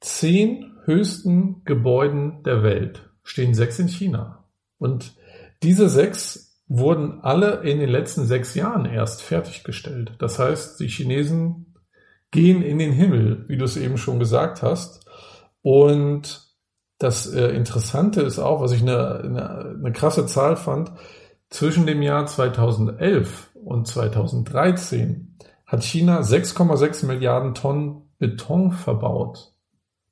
[0.00, 4.44] zehn höchsten Gebäuden der Welt stehen sechs in China.
[4.78, 5.14] Und
[5.62, 10.14] diese sechs wurden alle in den letzten sechs Jahren erst fertiggestellt.
[10.18, 11.74] Das heißt, die Chinesen
[12.30, 15.06] gehen in den Himmel, wie du es eben schon gesagt hast.
[15.62, 16.51] Und
[17.02, 20.92] das äh, Interessante ist auch, was ich eine, eine, eine krasse Zahl fand,
[21.50, 25.36] zwischen dem Jahr 2011 und 2013
[25.66, 29.52] hat China 6,6 Milliarden Tonnen Beton verbaut.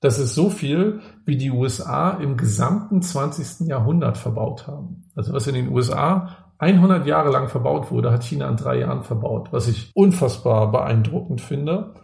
[0.01, 3.69] Das ist so viel, wie die USA im gesamten 20.
[3.69, 5.05] Jahrhundert verbaut haben.
[5.15, 9.03] Also was in den USA 100 Jahre lang verbaut wurde, hat China in drei Jahren
[9.03, 11.95] verbaut, was ich unfassbar beeindruckend finde.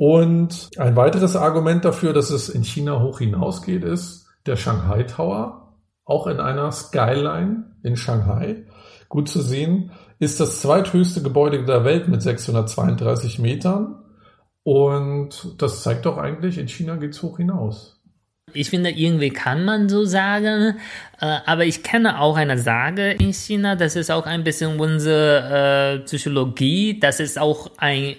[0.00, 5.76] Und ein weiteres Argument dafür, dass es in China hoch hinausgeht, ist, der Shanghai Tower,
[6.06, 8.64] auch in einer Skyline in Shanghai.
[9.10, 14.02] Gut zu sehen, ist das zweithöchste Gebäude der Welt mit 632 Metern.
[14.62, 18.00] Und das zeigt doch eigentlich, in China geht's hoch hinaus.
[18.54, 20.78] Ich finde, irgendwie kann man so sagen,
[21.20, 25.98] äh, aber ich kenne auch eine Sage in China, das ist auch ein bisschen unsere
[25.98, 28.16] äh, Psychologie, das ist auch ein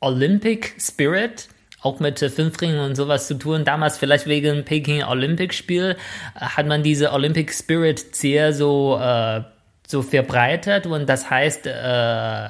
[0.00, 1.48] Olympic Spirit
[1.82, 3.64] auch mit Fünfringen und sowas zu tun.
[3.64, 5.96] Damals vielleicht wegen Peking Olympic Spiel
[6.34, 9.42] äh, hat man diese Olympic Spirit sehr so, äh,
[9.86, 12.48] so verbreitet und das heißt äh,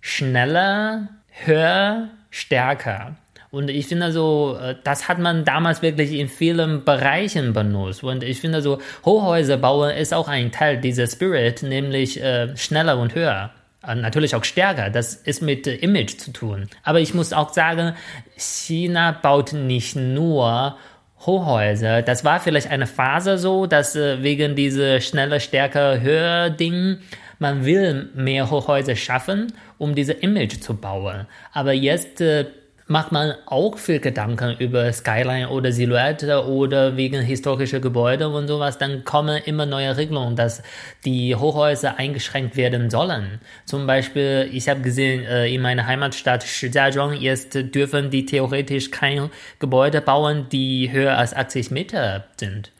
[0.00, 1.08] schneller,
[1.44, 3.16] höher, stärker.
[3.50, 8.04] Und ich finde so, äh, das hat man damals wirklich in vielen Bereichen benutzt.
[8.04, 12.98] Und ich finde so, Hochhäuser bauen ist auch ein Teil dieser Spirit, nämlich äh, schneller
[12.98, 13.50] und höher.
[13.88, 14.90] Äh, natürlich auch stärker.
[14.90, 16.68] Das ist mit Image zu tun.
[16.84, 17.94] Aber ich muss auch sagen,
[18.36, 20.76] China baut nicht nur
[21.20, 22.02] Hochhäuser.
[22.02, 26.98] Das war vielleicht eine Phase so, dass äh, wegen dieser schneller, stärker, höher Ding,
[27.38, 31.26] man will mehr Hochhäuser schaffen, um diese Image zu bauen.
[31.52, 32.46] Aber jetzt äh,
[32.88, 38.78] macht man auch viel Gedanken über Skyline oder Silhouette oder wegen historischer Gebäude und sowas,
[38.78, 40.62] dann kommen immer neue Regelungen, dass
[41.04, 43.40] die Hochhäuser eingeschränkt werden sollen.
[43.66, 49.30] Zum Beispiel, ich habe gesehen, äh, in meiner Heimatstadt Shijiazhuang jetzt dürfen die theoretisch kein
[49.58, 52.72] Gebäude bauen, die höher als 80 Meter sind.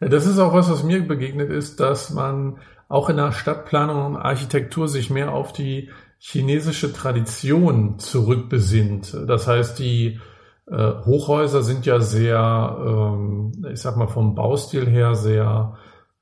[0.00, 4.06] Ja, das ist auch was, was mir begegnet ist, dass man auch in der Stadtplanung
[4.06, 5.90] und Architektur sich mehr auf die
[6.26, 9.14] chinesische Tradition zurückbesinnt.
[9.26, 10.20] Das heißt, die
[10.66, 15.76] äh, Hochhäuser sind ja sehr, ähm, ich sag mal vom Baustil her sehr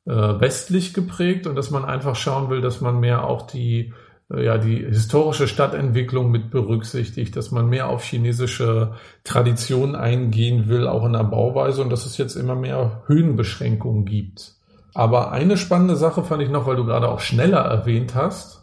[0.05, 3.93] äh, westlich geprägt und dass man einfach schauen will, dass man mehr auch die
[4.29, 10.89] äh, ja die historische Stadtentwicklung mit berücksichtigt, dass man mehr auf chinesische Traditionen eingehen will,
[10.89, 14.57] auch in der Bauweise und dass es jetzt immer mehr Höhenbeschränkungen gibt.
[14.95, 18.62] Aber eine spannende Sache fand ich noch, weil du gerade auch schneller erwähnt hast.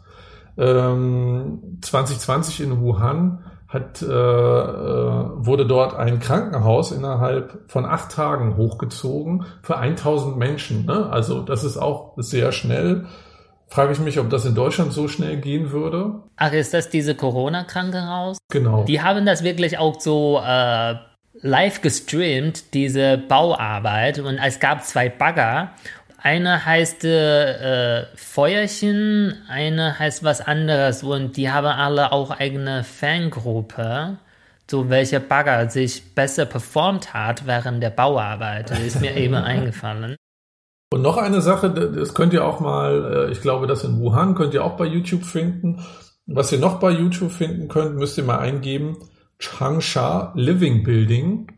[0.60, 8.56] Ähm, 2020 in Wuhan hat, äh, äh, wurde dort ein Krankenhaus innerhalb von acht Tagen
[8.56, 10.86] hochgezogen für 1000 Menschen.
[10.86, 11.08] Ne?
[11.10, 13.06] Also das ist auch sehr schnell.
[13.68, 16.14] Frage ich mich, ob das in Deutschland so schnell gehen würde.
[16.36, 18.38] Ach, ist das diese Corona-Krankenhaus?
[18.50, 18.84] Genau.
[18.84, 20.96] Die haben das wirklich auch so äh,
[21.40, 24.18] live gestreamt, diese Bauarbeit.
[24.18, 25.70] Und es gab zwei Bagger
[26.22, 34.18] eine heißt äh, Feuerchen, eine heißt was anderes und die haben alle auch eigene Fangruppe.
[34.70, 40.14] So welche Bagger sich besser performt hat während der Bauarbeit, das ist mir eben eingefallen.
[40.92, 44.34] Und noch eine Sache, das könnt ihr auch mal, äh, ich glaube, das in Wuhan
[44.34, 45.84] könnt ihr auch bei YouTube finden.
[46.26, 48.96] Was ihr noch bei YouTube finden könnt, müsst ihr mal eingeben,
[49.38, 51.52] Changsha Living Building.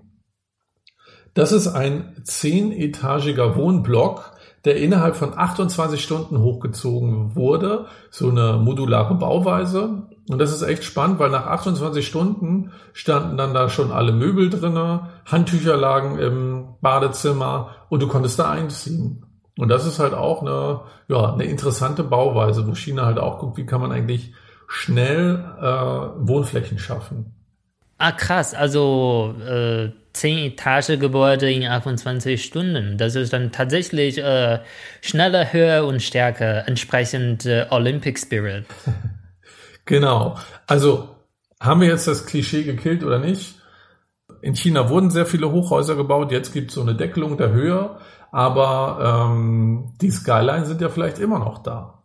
[1.35, 4.33] Das ist ein zehnetagiger Wohnblock,
[4.65, 7.87] der innerhalb von 28 Stunden hochgezogen wurde.
[8.11, 10.07] So eine modulare Bauweise.
[10.29, 14.51] Und das ist echt spannend, weil nach 28 Stunden standen dann da schon alle Möbel
[14.51, 19.27] drinne, Handtücher lagen im Badezimmer und du konntest da einziehen.
[19.59, 23.57] Und das ist halt auch eine, ja, eine interessante Bauweise, wo China halt auch guckt,
[23.59, 24.33] wie kann man eigentlich
[24.69, 27.35] schnell äh, Wohnflächen schaffen.
[27.99, 28.55] Ah, krass.
[28.55, 32.99] Also äh, 10 Etage Gebäude in 28 Stunden.
[32.99, 34.61] Das ist dann tatsächlich äh,
[35.01, 38.67] schneller, höher und stärker, entsprechend äh, Olympic Spirit.
[39.85, 40.37] genau.
[40.67, 41.17] Also
[41.61, 43.57] haben wir jetzt das Klischee gekillt oder nicht?
[44.41, 46.33] In China wurden sehr viele Hochhäuser gebaut.
[46.33, 47.99] Jetzt gibt es so eine Deckelung der Höhe.
[48.33, 52.02] Aber ähm, die Skyline sind ja vielleicht immer noch da.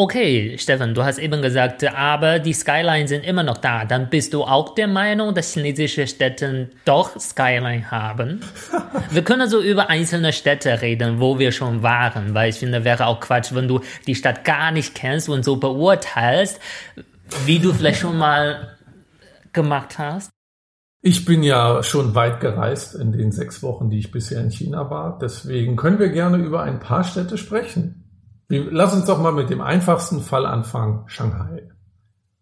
[0.00, 3.84] Okay, Stefan, du hast eben gesagt, aber die Skyline sind immer noch da.
[3.84, 8.38] Dann bist du auch der Meinung, dass chinesische Städte doch Skyline haben?
[9.10, 13.06] wir können so über einzelne Städte reden, wo wir schon waren, weil ich finde, wäre
[13.06, 16.60] auch Quatsch, wenn du die Stadt gar nicht kennst und so beurteilst,
[17.44, 18.76] wie du vielleicht schon mal
[19.52, 20.30] gemacht hast.
[21.02, 24.90] Ich bin ja schon weit gereist in den sechs Wochen, die ich bisher in China
[24.90, 25.18] war.
[25.20, 27.97] Deswegen können wir gerne über ein paar Städte sprechen.
[28.48, 31.68] Lass uns doch mal mit dem einfachsten Fall anfangen, Shanghai.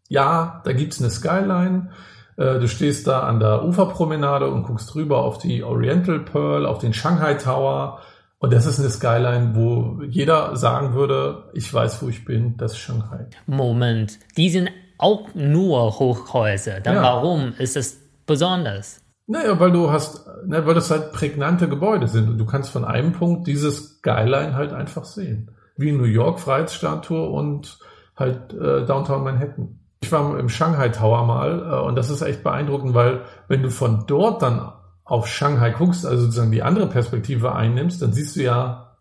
[0.09, 1.90] Ja, da gibt's eine Skyline.
[2.37, 6.79] Äh, du stehst da an der Uferpromenade und guckst rüber auf die Oriental Pearl, auf
[6.79, 8.01] den Shanghai Tower.
[8.38, 12.73] Und das ist eine Skyline, wo jeder sagen würde, ich weiß, wo ich bin, das
[12.73, 13.27] ist Shanghai.
[13.47, 16.81] Moment, die sind auch nur Hochhäuser.
[16.81, 17.03] Dann ja.
[17.03, 19.03] warum ist es besonders?
[19.27, 22.85] Naja, weil du hast, ne, weil das halt prägnante Gebäude sind und du kannst von
[22.85, 27.78] einem Punkt dieses Skyline halt einfach sehen wie New York Freiheitsstatue und
[28.16, 29.80] halt äh, Downtown Manhattan.
[30.00, 33.70] Ich war im Shanghai Tower mal äh, und das ist echt beeindruckend, weil wenn du
[33.70, 34.72] von dort dann
[35.04, 38.96] auf Shanghai guckst, also sozusagen die andere Perspektive einnimmst, dann siehst du ja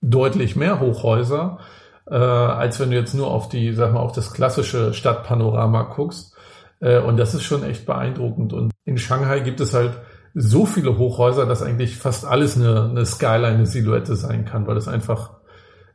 [0.00, 1.58] deutlich mehr Hochhäuser,
[2.06, 6.36] äh, als wenn du jetzt nur auf die, sag mal, auf das klassische Stadtpanorama guckst.
[6.80, 8.52] Äh, und das ist schon echt beeindruckend.
[8.52, 9.98] Und in Shanghai gibt es halt
[10.34, 14.76] so viele Hochhäuser, dass eigentlich fast alles eine, eine Skyline, eine Silhouette sein kann, weil
[14.76, 15.37] es einfach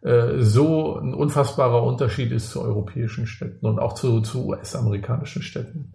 [0.06, 5.94] so ein unfassbarer Unterschied ist zu europäischen Städten und auch zu, zu US-amerikanischen Städten.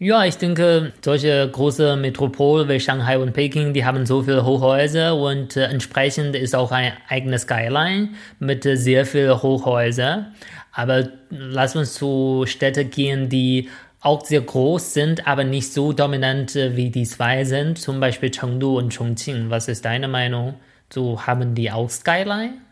[0.00, 5.16] Ja, ich denke, solche große Metropolen wie Shanghai und Peking, die haben so viele Hochhäuser
[5.16, 10.34] und äh, entsprechend ist auch ein eigenes Skyline mit äh, sehr vielen Hochhäusern.
[10.70, 16.54] Aber lass uns zu Städten gehen, die auch sehr groß sind, aber nicht so dominant
[16.54, 17.78] äh, wie die zwei sind.
[17.78, 19.50] Zum Beispiel Chengdu und Chongqing.
[19.50, 20.54] Was ist deine Meinung?
[20.90, 22.67] So haben die auch Skyline?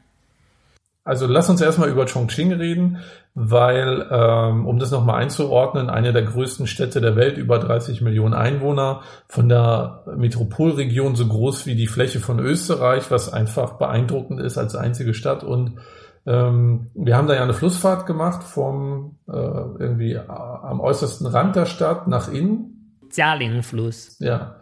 [1.07, 2.99] Also lass uns erstmal über Chongqing reden,
[3.37, 8.35] weil, ähm, um das nochmal einzuordnen, eine der größten Städte der Welt, über 30 Millionen
[8.35, 14.59] Einwohner, von der Metropolregion so groß wie die Fläche von Österreich, was einfach beeindruckend ist
[14.59, 15.45] als einzige Stadt.
[15.45, 15.79] Und
[16.27, 21.67] ähm, wir haben da ja eine Flussfahrt gemacht vom äh, irgendwie am äußersten Rand der
[21.67, 22.99] Stadt nach innen.
[23.13, 24.19] Jialing-Fluss.
[24.19, 24.57] Ja.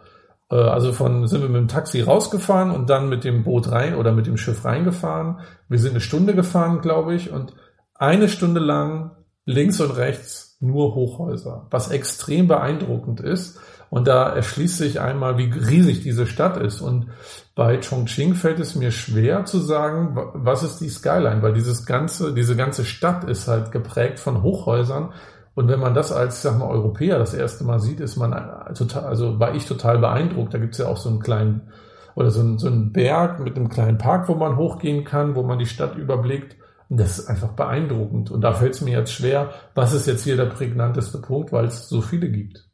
[0.55, 3.95] Äh, also von sind wir mit dem Taxi rausgefahren und dann mit dem Boot rein
[3.95, 5.39] oder mit dem Schiff reingefahren.
[5.67, 7.53] Wir sind eine Stunde gefahren, glaube ich, und
[7.93, 9.11] eine Stunde lang
[9.45, 13.59] links und rechts nur Hochhäuser, was extrem beeindruckend ist.
[13.91, 16.81] Und da erschließt sich einmal, wie riesig diese Stadt ist.
[16.81, 17.09] Und
[17.53, 22.33] bei Chongqing fällt es mir schwer zu sagen, was ist die Skyline, weil dieses ganze,
[22.33, 25.13] diese ganze Stadt ist halt geprägt von Hochhäusern,
[25.55, 28.31] und wenn man das als, sag mal, Europäer das erste Mal sieht, ist man
[28.75, 30.53] total, also war ich total beeindruckt.
[30.53, 31.71] Da gibt's ja auch so einen kleinen,
[32.15, 35.43] oder so einen, so einen Berg mit einem kleinen Park, wo man hochgehen kann, wo
[35.43, 36.57] man die Stadt überblickt.
[36.89, 38.31] Und das ist einfach beeindruckend.
[38.31, 41.65] Und da fällt es mir jetzt schwer, was ist jetzt hier der prägnanteste Punkt, weil
[41.65, 42.64] es so viele gibt.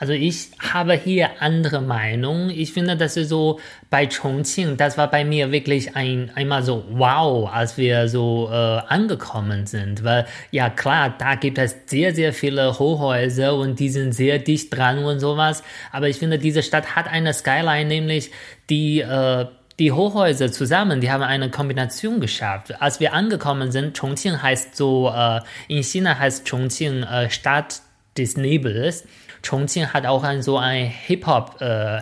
[0.00, 2.48] Also ich habe hier andere Meinung.
[2.48, 6.84] Ich finde, dass ist so bei Chongqing, das war bei mir wirklich ein einmal so
[6.90, 12.32] wow, als wir so äh, angekommen sind, weil ja klar, da gibt es sehr sehr
[12.32, 15.62] viele Hochhäuser und die sind sehr dicht dran und sowas.
[15.92, 18.30] Aber ich finde, diese Stadt hat eine Skyline, nämlich
[18.70, 19.44] die äh,
[19.78, 22.80] die Hochhäuser zusammen, die haben eine Kombination geschafft.
[22.80, 27.82] Als wir angekommen sind, Chongqing heißt so, äh, in China heißt Chongqing äh, Stadt
[28.16, 29.04] des Nebels.
[29.42, 32.00] Chongqing hat auch ein, so ein Hip-Hop äh,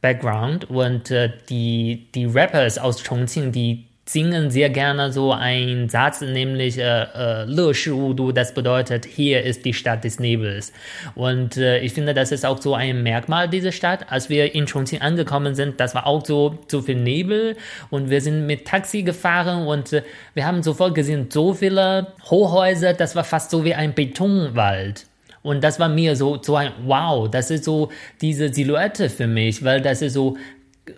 [0.00, 6.20] Background und äh, die, die Rappers aus Chongqing, die singen sehr gerne so ein Satz,
[6.20, 10.72] nämlich äh, äh, Le Shi Du, das bedeutet, hier ist die Stadt des Nebels.
[11.14, 14.10] Und äh, ich finde, das ist auch so ein Merkmal dieser Stadt.
[14.10, 17.56] Als wir in Chongqing angekommen sind, das war auch so, so viel Nebel
[17.90, 20.02] und wir sind mit Taxi gefahren und äh,
[20.34, 25.06] wir haben sofort gesehen, so viele Hochhäuser, das war fast so wie ein Betonwald.
[25.42, 29.64] Und das war mir so, so ein Wow, das ist so diese Silhouette für mich,
[29.64, 30.36] weil das ist so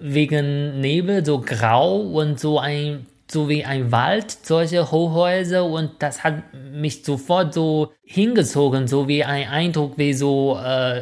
[0.01, 6.23] wegen Nebel so grau und so ein so wie ein Wald, solche Hochhäuser und das
[6.23, 11.01] hat mich sofort so hingezogen, so wie ein Eindruck, wie so äh,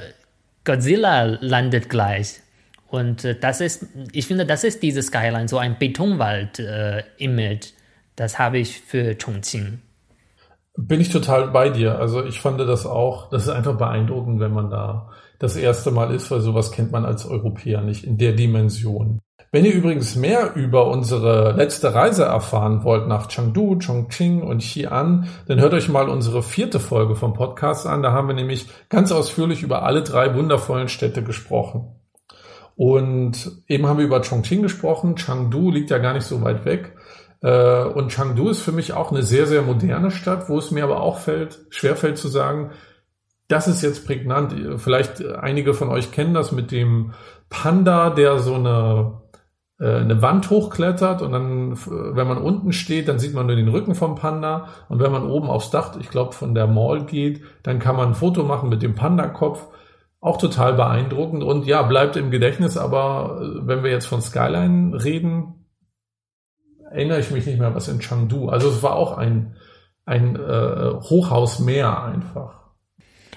[0.64, 2.40] Godzilla landet gleich.
[2.86, 7.66] Und äh, das ist, ich finde, das ist diese Skyline, so ein Betonwald-Image.
[7.66, 7.72] Äh,
[8.14, 9.80] das habe ich für Chongqing.
[10.76, 11.98] Bin ich total bei dir.
[11.98, 16.14] Also ich fand das auch, das ist einfach beeindruckend, wenn man da das erste Mal
[16.14, 19.20] ist, weil sowas kennt man als Europäer nicht in der Dimension.
[19.52, 25.26] Wenn ihr übrigens mehr über unsere letzte Reise erfahren wollt nach Chengdu, Chongqing und Xi'an,
[25.48, 28.02] dann hört euch mal unsere vierte Folge vom Podcast an.
[28.02, 31.96] Da haben wir nämlich ganz ausführlich über alle drei wundervollen Städte gesprochen.
[32.76, 35.16] Und eben haben wir über Chongqing gesprochen.
[35.16, 36.94] Chengdu liegt ja gar nicht so weit weg.
[37.42, 40.84] Äh, und Chengdu ist für mich auch eine sehr, sehr moderne Stadt, wo es mir
[40.84, 42.70] aber auch fällt, schwerfällt zu sagen,
[43.48, 44.54] das ist jetzt prägnant.
[44.80, 47.12] Vielleicht einige von euch kennen das mit dem
[47.48, 49.22] Panda, der so eine,
[49.80, 53.68] äh, eine Wand hochklettert und dann, wenn man unten steht, dann sieht man nur den
[53.68, 57.42] Rücken vom Panda und wenn man oben aufs Dach, ich glaube von der Mall geht,
[57.64, 59.66] dann kann man ein Foto machen mit dem Panda-Kopf.
[60.22, 65.02] Auch total beeindruckend und ja, bleibt im Gedächtnis, aber äh, wenn wir jetzt von Skyline
[65.02, 65.59] reden,
[66.90, 68.48] erinnere ich mich nicht mehr, was in Chengdu.
[68.48, 69.56] Also es war auch ein,
[70.04, 72.60] ein äh, Hochhaus mehr einfach.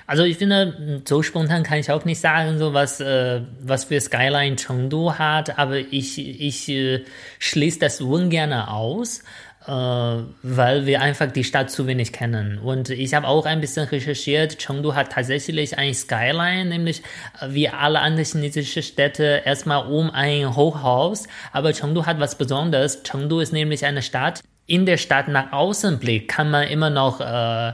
[0.06, 4.02] Also ich finde, so spontan kann ich auch nicht sagen, so was, äh, was für
[4.02, 7.04] Skyline Chengdu hat, aber ich, ich äh,
[7.40, 9.24] schließe das ungern aus
[9.66, 12.60] weil wir einfach die Stadt zu wenig kennen.
[12.60, 14.58] Und ich habe auch ein bisschen recherchiert.
[14.58, 17.02] Chengdu hat tatsächlich ein Skyline, nämlich
[17.40, 21.28] äh, wie alle anderen chinesischen Städte erstmal um ein Hochhaus.
[21.52, 23.04] Aber Chengdu hat was Besonderes.
[23.04, 24.42] Chengdu ist nämlich eine Stadt.
[24.66, 27.74] In der Stadt nach außen blickt, kann man immer noch äh,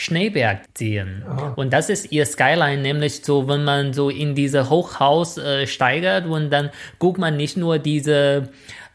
[0.00, 1.22] Schneeberg sehen.
[1.28, 1.52] Aha.
[1.56, 6.24] Und das ist ihr Skyline, nämlich so, wenn man so in diese Hochhaus äh, steigert
[6.24, 8.48] und dann guckt man nicht nur diese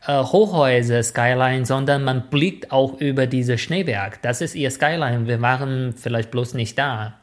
[0.08, 4.20] äh, Hochhäuser Skyline, sondern man blickt auch über diese Schneeberg.
[4.24, 5.28] Das ist ihr Skyline.
[5.28, 7.14] Wir waren vielleicht bloß nicht da.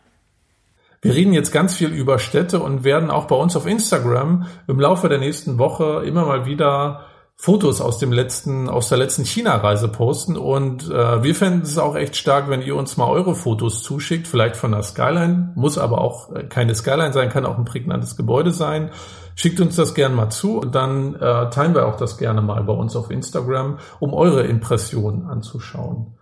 [1.01, 4.79] Wir reden jetzt ganz viel über Städte und werden auch bei uns auf Instagram im
[4.79, 7.07] Laufe der nächsten Woche immer mal wieder
[7.43, 11.97] Fotos aus dem letzten, aus der letzten China-Reise posten und äh, wir fänden es auch
[11.97, 16.01] echt stark, wenn ihr uns mal eure Fotos zuschickt, vielleicht von der Skyline, muss aber
[16.01, 18.91] auch äh, keine Skyline sein, kann auch ein prägnantes Gebäude sein
[19.35, 22.63] Schickt uns das gerne mal zu und dann äh, teilen wir auch das gerne mal
[22.65, 26.19] bei uns auf Instagram, um eure Impressionen anzuschauen.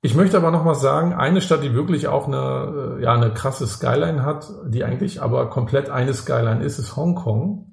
[0.00, 3.32] Ich möchte aber noch mal sagen, eine Stadt, die wirklich auch eine, äh, ja, eine
[3.32, 7.71] krasse Skyline hat, die eigentlich aber komplett eine Skyline ist, ist Hongkong.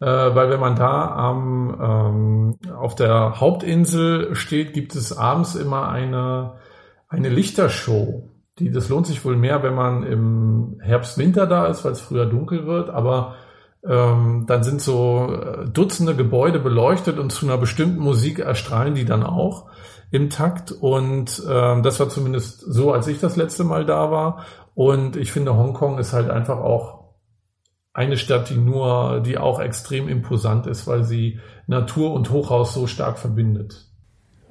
[0.00, 5.88] Äh, weil wenn man da am, ähm, auf der Hauptinsel steht, gibt es abends immer
[5.88, 6.54] eine,
[7.08, 8.30] eine Lichtershow.
[8.58, 12.00] Die, das lohnt sich wohl mehr, wenn man im Herbst, Winter da ist, weil es
[12.00, 12.88] früher dunkel wird.
[12.88, 13.34] Aber
[13.86, 19.04] ähm, dann sind so äh, Dutzende Gebäude beleuchtet und zu einer bestimmten Musik erstrahlen die
[19.04, 19.66] dann auch
[20.10, 20.72] im Takt.
[20.72, 24.46] Und ähm, das war zumindest so, als ich das letzte Mal da war.
[24.74, 26.99] Und ich finde, Hongkong ist halt einfach auch
[27.92, 32.86] eine Stadt, die nur, die auch extrem imposant ist, weil sie Natur und Hochhaus so
[32.86, 33.86] stark verbindet.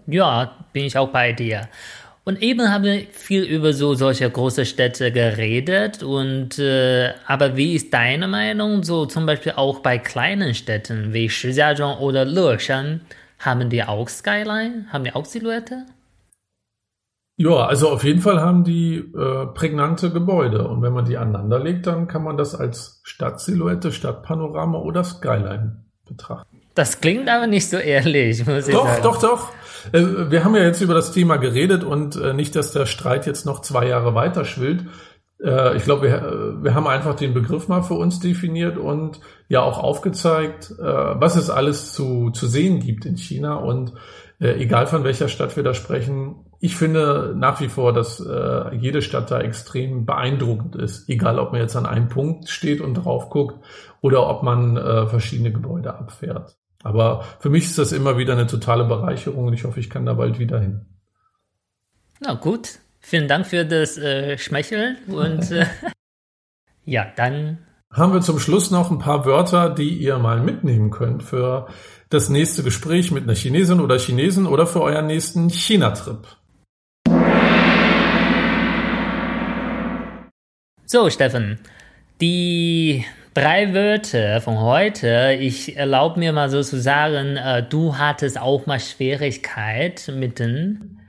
[0.07, 1.69] Ja, bin ich auch bei dir.
[2.25, 6.03] Und eben haben wir viel über so solche große Städte geredet.
[6.03, 8.83] Und äh, aber wie ist deine Meinung?
[8.83, 13.01] So zum Beispiel auch bei kleinen Städten wie Shijiazhuang oder Leshan
[13.39, 14.85] haben die auch Skyline?
[14.91, 15.85] Haben die auch Silhouette?
[17.41, 20.67] Ja, also auf jeden Fall haben die äh, prägnante Gebäude.
[20.67, 25.85] Und wenn man die aneinander legt, dann kann man das als Stadtsilhouette, Stadtpanorama oder Skyline
[26.05, 26.59] betrachten.
[26.75, 29.03] Das klingt aber nicht so ehrlich, muss ich doch, sagen.
[29.03, 29.51] Doch, doch,
[29.91, 29.93] doch.
[29.93, 33.25] Äh, wir haben ja jetzt über das Thema geredet und äh, nicht, dass der Streit
[33.25, 34.83] jetzt noch zwei Jahre weiter schwillt.
[35.41, 39.61] Äh, ich glaube, wir, wir haben einfach den Begriff mal für uns definiert und ja
[39.61, 43.55] auch aufgezeigt, was es alles zu, zu sehen gibt in China.
[43.55, 43.93] Und
[44.39, 48.75] äh, egal von welcher Stadt wir da sprechen, ich finde nach wie vor, dass äh,
[48.75, 51.09] jede Stadt da extrem beeindruckend ist.
[51.09, 53.63] Egal, ob man jetzt an einem Punkt steht und drauf guckt
[54.01, 56.57] oder ob man äh, verschiedene Gebäude abfährt.
[56.83, 60.05] Aber für mich ist das immer wieder eine totale Bereicherung und ich hoffe, ich kann
[60.05, 60.85] da bald wieder hin.
[62.21, 65.65] Na gut, vielen Dank für das äh, Schmecheln und äh,
[66.85, 67.59] ja, dann
[67.91, 71.67] haben wir zum Schluss noch ein paar Wörter, die ihr mal mitnehmen könnt für
[72.09, 76.25] das nächste Gespräch mit einer Chinesin oder Chinesen oder für euren nächsten China-Trip.
[80.87, 81.59] So, Steffen,
[82.19, 83.05] die
[83.35, 85.37] drei Wörter von heute.
[85.39, 90.99] Ich erlaube mir mal so zu sagen, äh, du hattest auch mal Schwierigkeit mit den.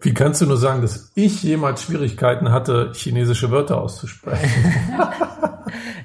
[0.00, 4.72] Wie kannst du nur sagen, dass ich jemals Schwierigkeiten hatte, chinesische Wörter auszusprechen?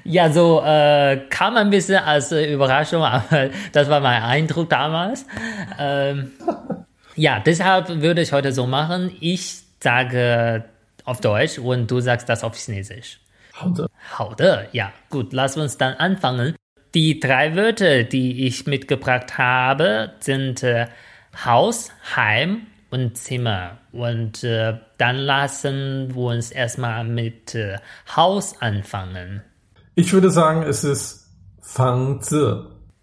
[0.03, 5.25] ja, so äh, kam ein bisschen als äh, Überraschung, aber das war mein Eindruck damals.
[5.79, 6.31] Ähm,
[7.15, 9.15] ja, deshalb würde ich heute so machen.
[9.19, 10.65] Ich sage
[11.05, 13.19] auf Deutsch und du sagst das auf Chinesisch.
[13.59, 13.89] 好的。
[13.99, 14.93] 好的, ja.
[15.09, 16.55] Gut, lass uns dann anfangen.
[16.93, 20.87] Die drei Wörter, die ich mitgebracht habe, sind äh,
[21.45, 23.77] Haus, Heim und Zimmer.
[23.91, 27.77] Und äh, dann lassen wir uns erstmal mit äh,
[28.15, 29.43] Haus anfangen.
[29.96, 31.30] Ich würde sagen, es ist
[31.60, 32.56] Fangzi.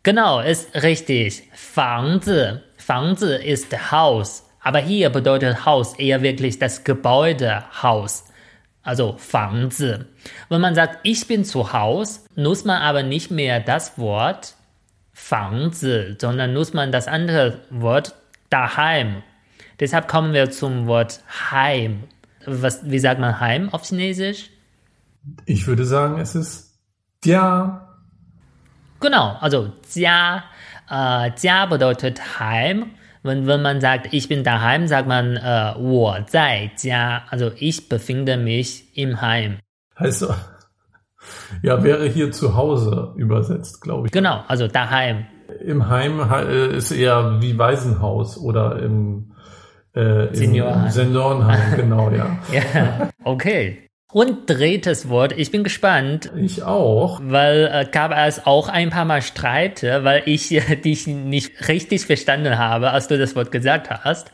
[0.04, 1.44] Genau, ist richtig.
[1.54, 2.60] Fangzi.
[2.78, 4.44] Fangzi ist Haus.
[4.62, 8.26] Aber hier bedeutet Haus eher wirklich das Gebäude, Haus.
[8.84, 10.00] Also Fangzi.
[10.50, 14.56] Wenn man sagt, ich bin zu Haus, nutzt man aber nicht mehr das Wort
[15.14, 18.16] Fangzi, sondern nutzt man das andere Wort
[18.50, 19.24] daheim.
[19.80, 21.22] Deshalb kommen wir zum Wort
[21.52, 22.04] Heim.
[22.46, 24.50] Was, wie sagt man Heim auf Chinesisch?
[25.46, 26.71] Ich würde sagen, es ist
[27.25, 27.89] Jia.
[29.01, 30.45] Genau, also Jia.
[30.91, 32.93] Äh, Jia bedeutet Heim
[33.27, 38.97] wenn, wenn man sagt, ich bin daheim, sagt man, äh, 我在家, also ich befinde mich
[38.97, 39.59] im Heim.
[39.99, 40.27] Heißt,
[41.63, 44.13] ja, wäre hier zu Hause übersetzt, glaube ich.
[44.13, 45.27] Genau, also daheim.
[45.65, 49.33] Im Heim äh, ist eher wie Waisenhaus oder im,
[49.93, 50.91] äh, Seniorenheim.
[50.91, 52.39] Seniorenheim, genau, ja.
[52.53, 53.89] ja, okay.
[54.12, 56.32] und drittes Wort, ich bin gespannt.
[56.36, 57.22] Ich auch.
[57.24, 62.06] Weil äh, gab es auch ein paar Mal Streite, weil ich äh, dich nicht richtig
[62.06, 64.32] verstanden habe, als du das Wort gesagt hast.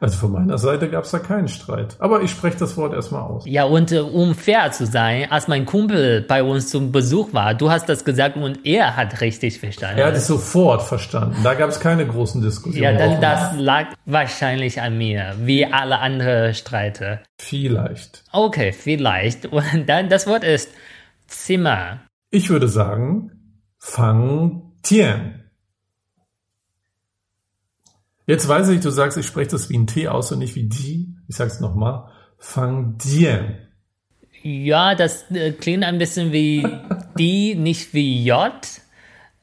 [0.00, 1.96] Also von meiner Seite gab es da keinen Streit.
[1.98, 3.44] Aber ich spreche das Wort erstmal aus.
[3.46, 7.52] Ja, und äh, um fair zu sein, als mein Kumpel bei uns zum Besuch war,
[7.52, 9.98] du hast das gesagt und er hat richtig verstanden.
[9.98, 11.36] Er hat es sofort verstanden.
[11.44, 12.82] Da gab es keine großen Diskussionen.
[12.82, 17.20] Ja, dann das lag wahrscheinlich an mir, wie alle anderen Streite.
[17.38, 18.24] Vielleicht.
[18.32, 19.46] Okay, vielleicht.
[19.52, 20.70] Und dann das Wort ist
[21.26, 22.00] Zimmer.
[22.30, 23.32] Ich würde sagen
[23.78, 25.39] Fang Tian.
[28.30, 30.62] Jetzt weiß ich, du sagst, ich spreche das wie ein T aus und nicht wie
[30.62, 31.16] die.
[31.26, 32.04] Ich sag's nochmal.
[32.38, 33.58] Fang Dien.
[34.44, 36.64] Ja, das äh, klingt ein bisschen wie
[37.18, 38.52] die, nicht wie J.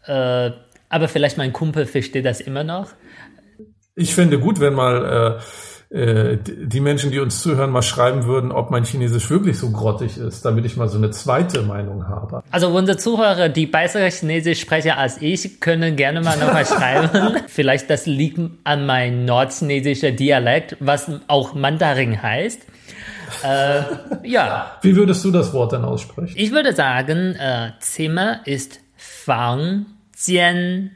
[0.06, 0.52] Äh,
[0.88, 2.92] aber vielleicht mein Kumpel versteht das immer noch.
[3.96, 5.42] Ich finde gut, wenn mal äh,
[5.90, 10.18] äh, die Menschen, die uns zuhören, mal schreiben würden, ob mein Chinesisch wirklich so grottig
[10.18, 12.44] ist, damit ich mal so eine zweite Meinung habe.
[12.52, 17.42] Also unsere Zuhörer, die bessere Chinesisch sprechen als ich, können gerne mal nochmal schreiben.
[17.48, 22.62] Vielleicht das liegt an meinem nordchinesischen Dialekt, was auch Mandarin heißt.
[23.44, 23.82] Äh,
[24.24, 24.78] ja.
[24.82, 26.34] Wie würdest du das Wort dann aussprechen?
[26.36, 29.86] Ich würde sagen, äh, Zimmer ist Fang
[30.18, 30.92] Jian,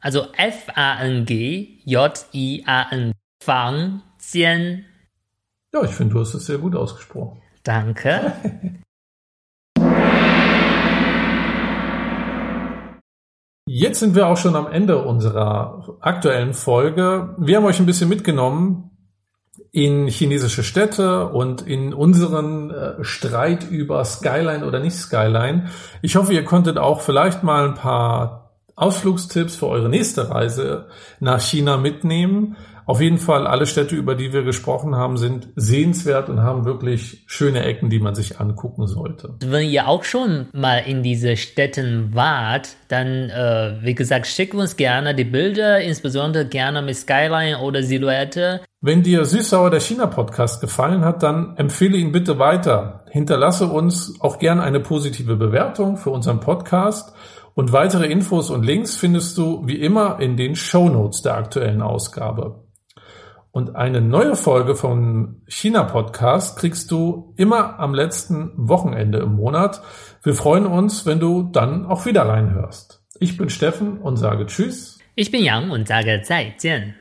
[0.00, 3.12] also F-A-N-G, J-I-A-N,
[3.42, 4.84] Fang Sebastian.
[5.72, 7.40] Ja, ich finde, du hast es sehr gut ausgesprochen.
[7.62, 8.32] Danke.
[13.66, 17.34] Jetzt sind wir auch schon am Ende unserer aktuellen Folge.
[17.38, 18.90] Wir haben euch ein bisschen mitgenommen
[19.72, 25.68] in chinesische Städte und in unseren äh, Streit über Skyline oder nicht Skyline.
[26.00, 30.88] Ich hoffe, ihr konntet auch vielleicht mal ein paar Ausflugstipps für eure nächste Reise
[31.20, 32.56] nach China mitnehmen.
[32.88, 37.22] Auf jeden Fall, alle Städte, über die wir gesprochen haben, sind sehenswert und haben wirklich
[37.26, 39.34] schöne Ecken, die man sich angucken sollte.
[39.44, 44.78] Wenn ihr auch schon mal in diese Städten wart, dann, äh, wie gesagt, schickt uns
[44.78, 48.62] gerne die Bilder, insbesondere gerne mit Skyline oder Silhouette.
[48.80, 53.04] Wenn dir Süßsauer der China-Podcast gefallen hat, dann empfehle ihn bitte weiter.
[53.10, 57.12] Hinterlasse uns auch gerne eine positive Bewertung für unseren Podcast.
[57.54, 61.82] Und weitere Infos und Links findest du wie immer in den Show Notes der aktuellen
[61.82, 62.67] Ausgabe.
[63.58, 69.82] Und eine neue Folge vom China Podcast kriegst du immer am letzten Wochenende im Monat.
[70.22, 73.02] Wir freuen uns, wenn du dann auch wieder reinhörst.
[73.18, 75.00] Ich bin Steffen und sage Tschüss.
[75.16, 76.94] Ich bin Yang und sage 再见。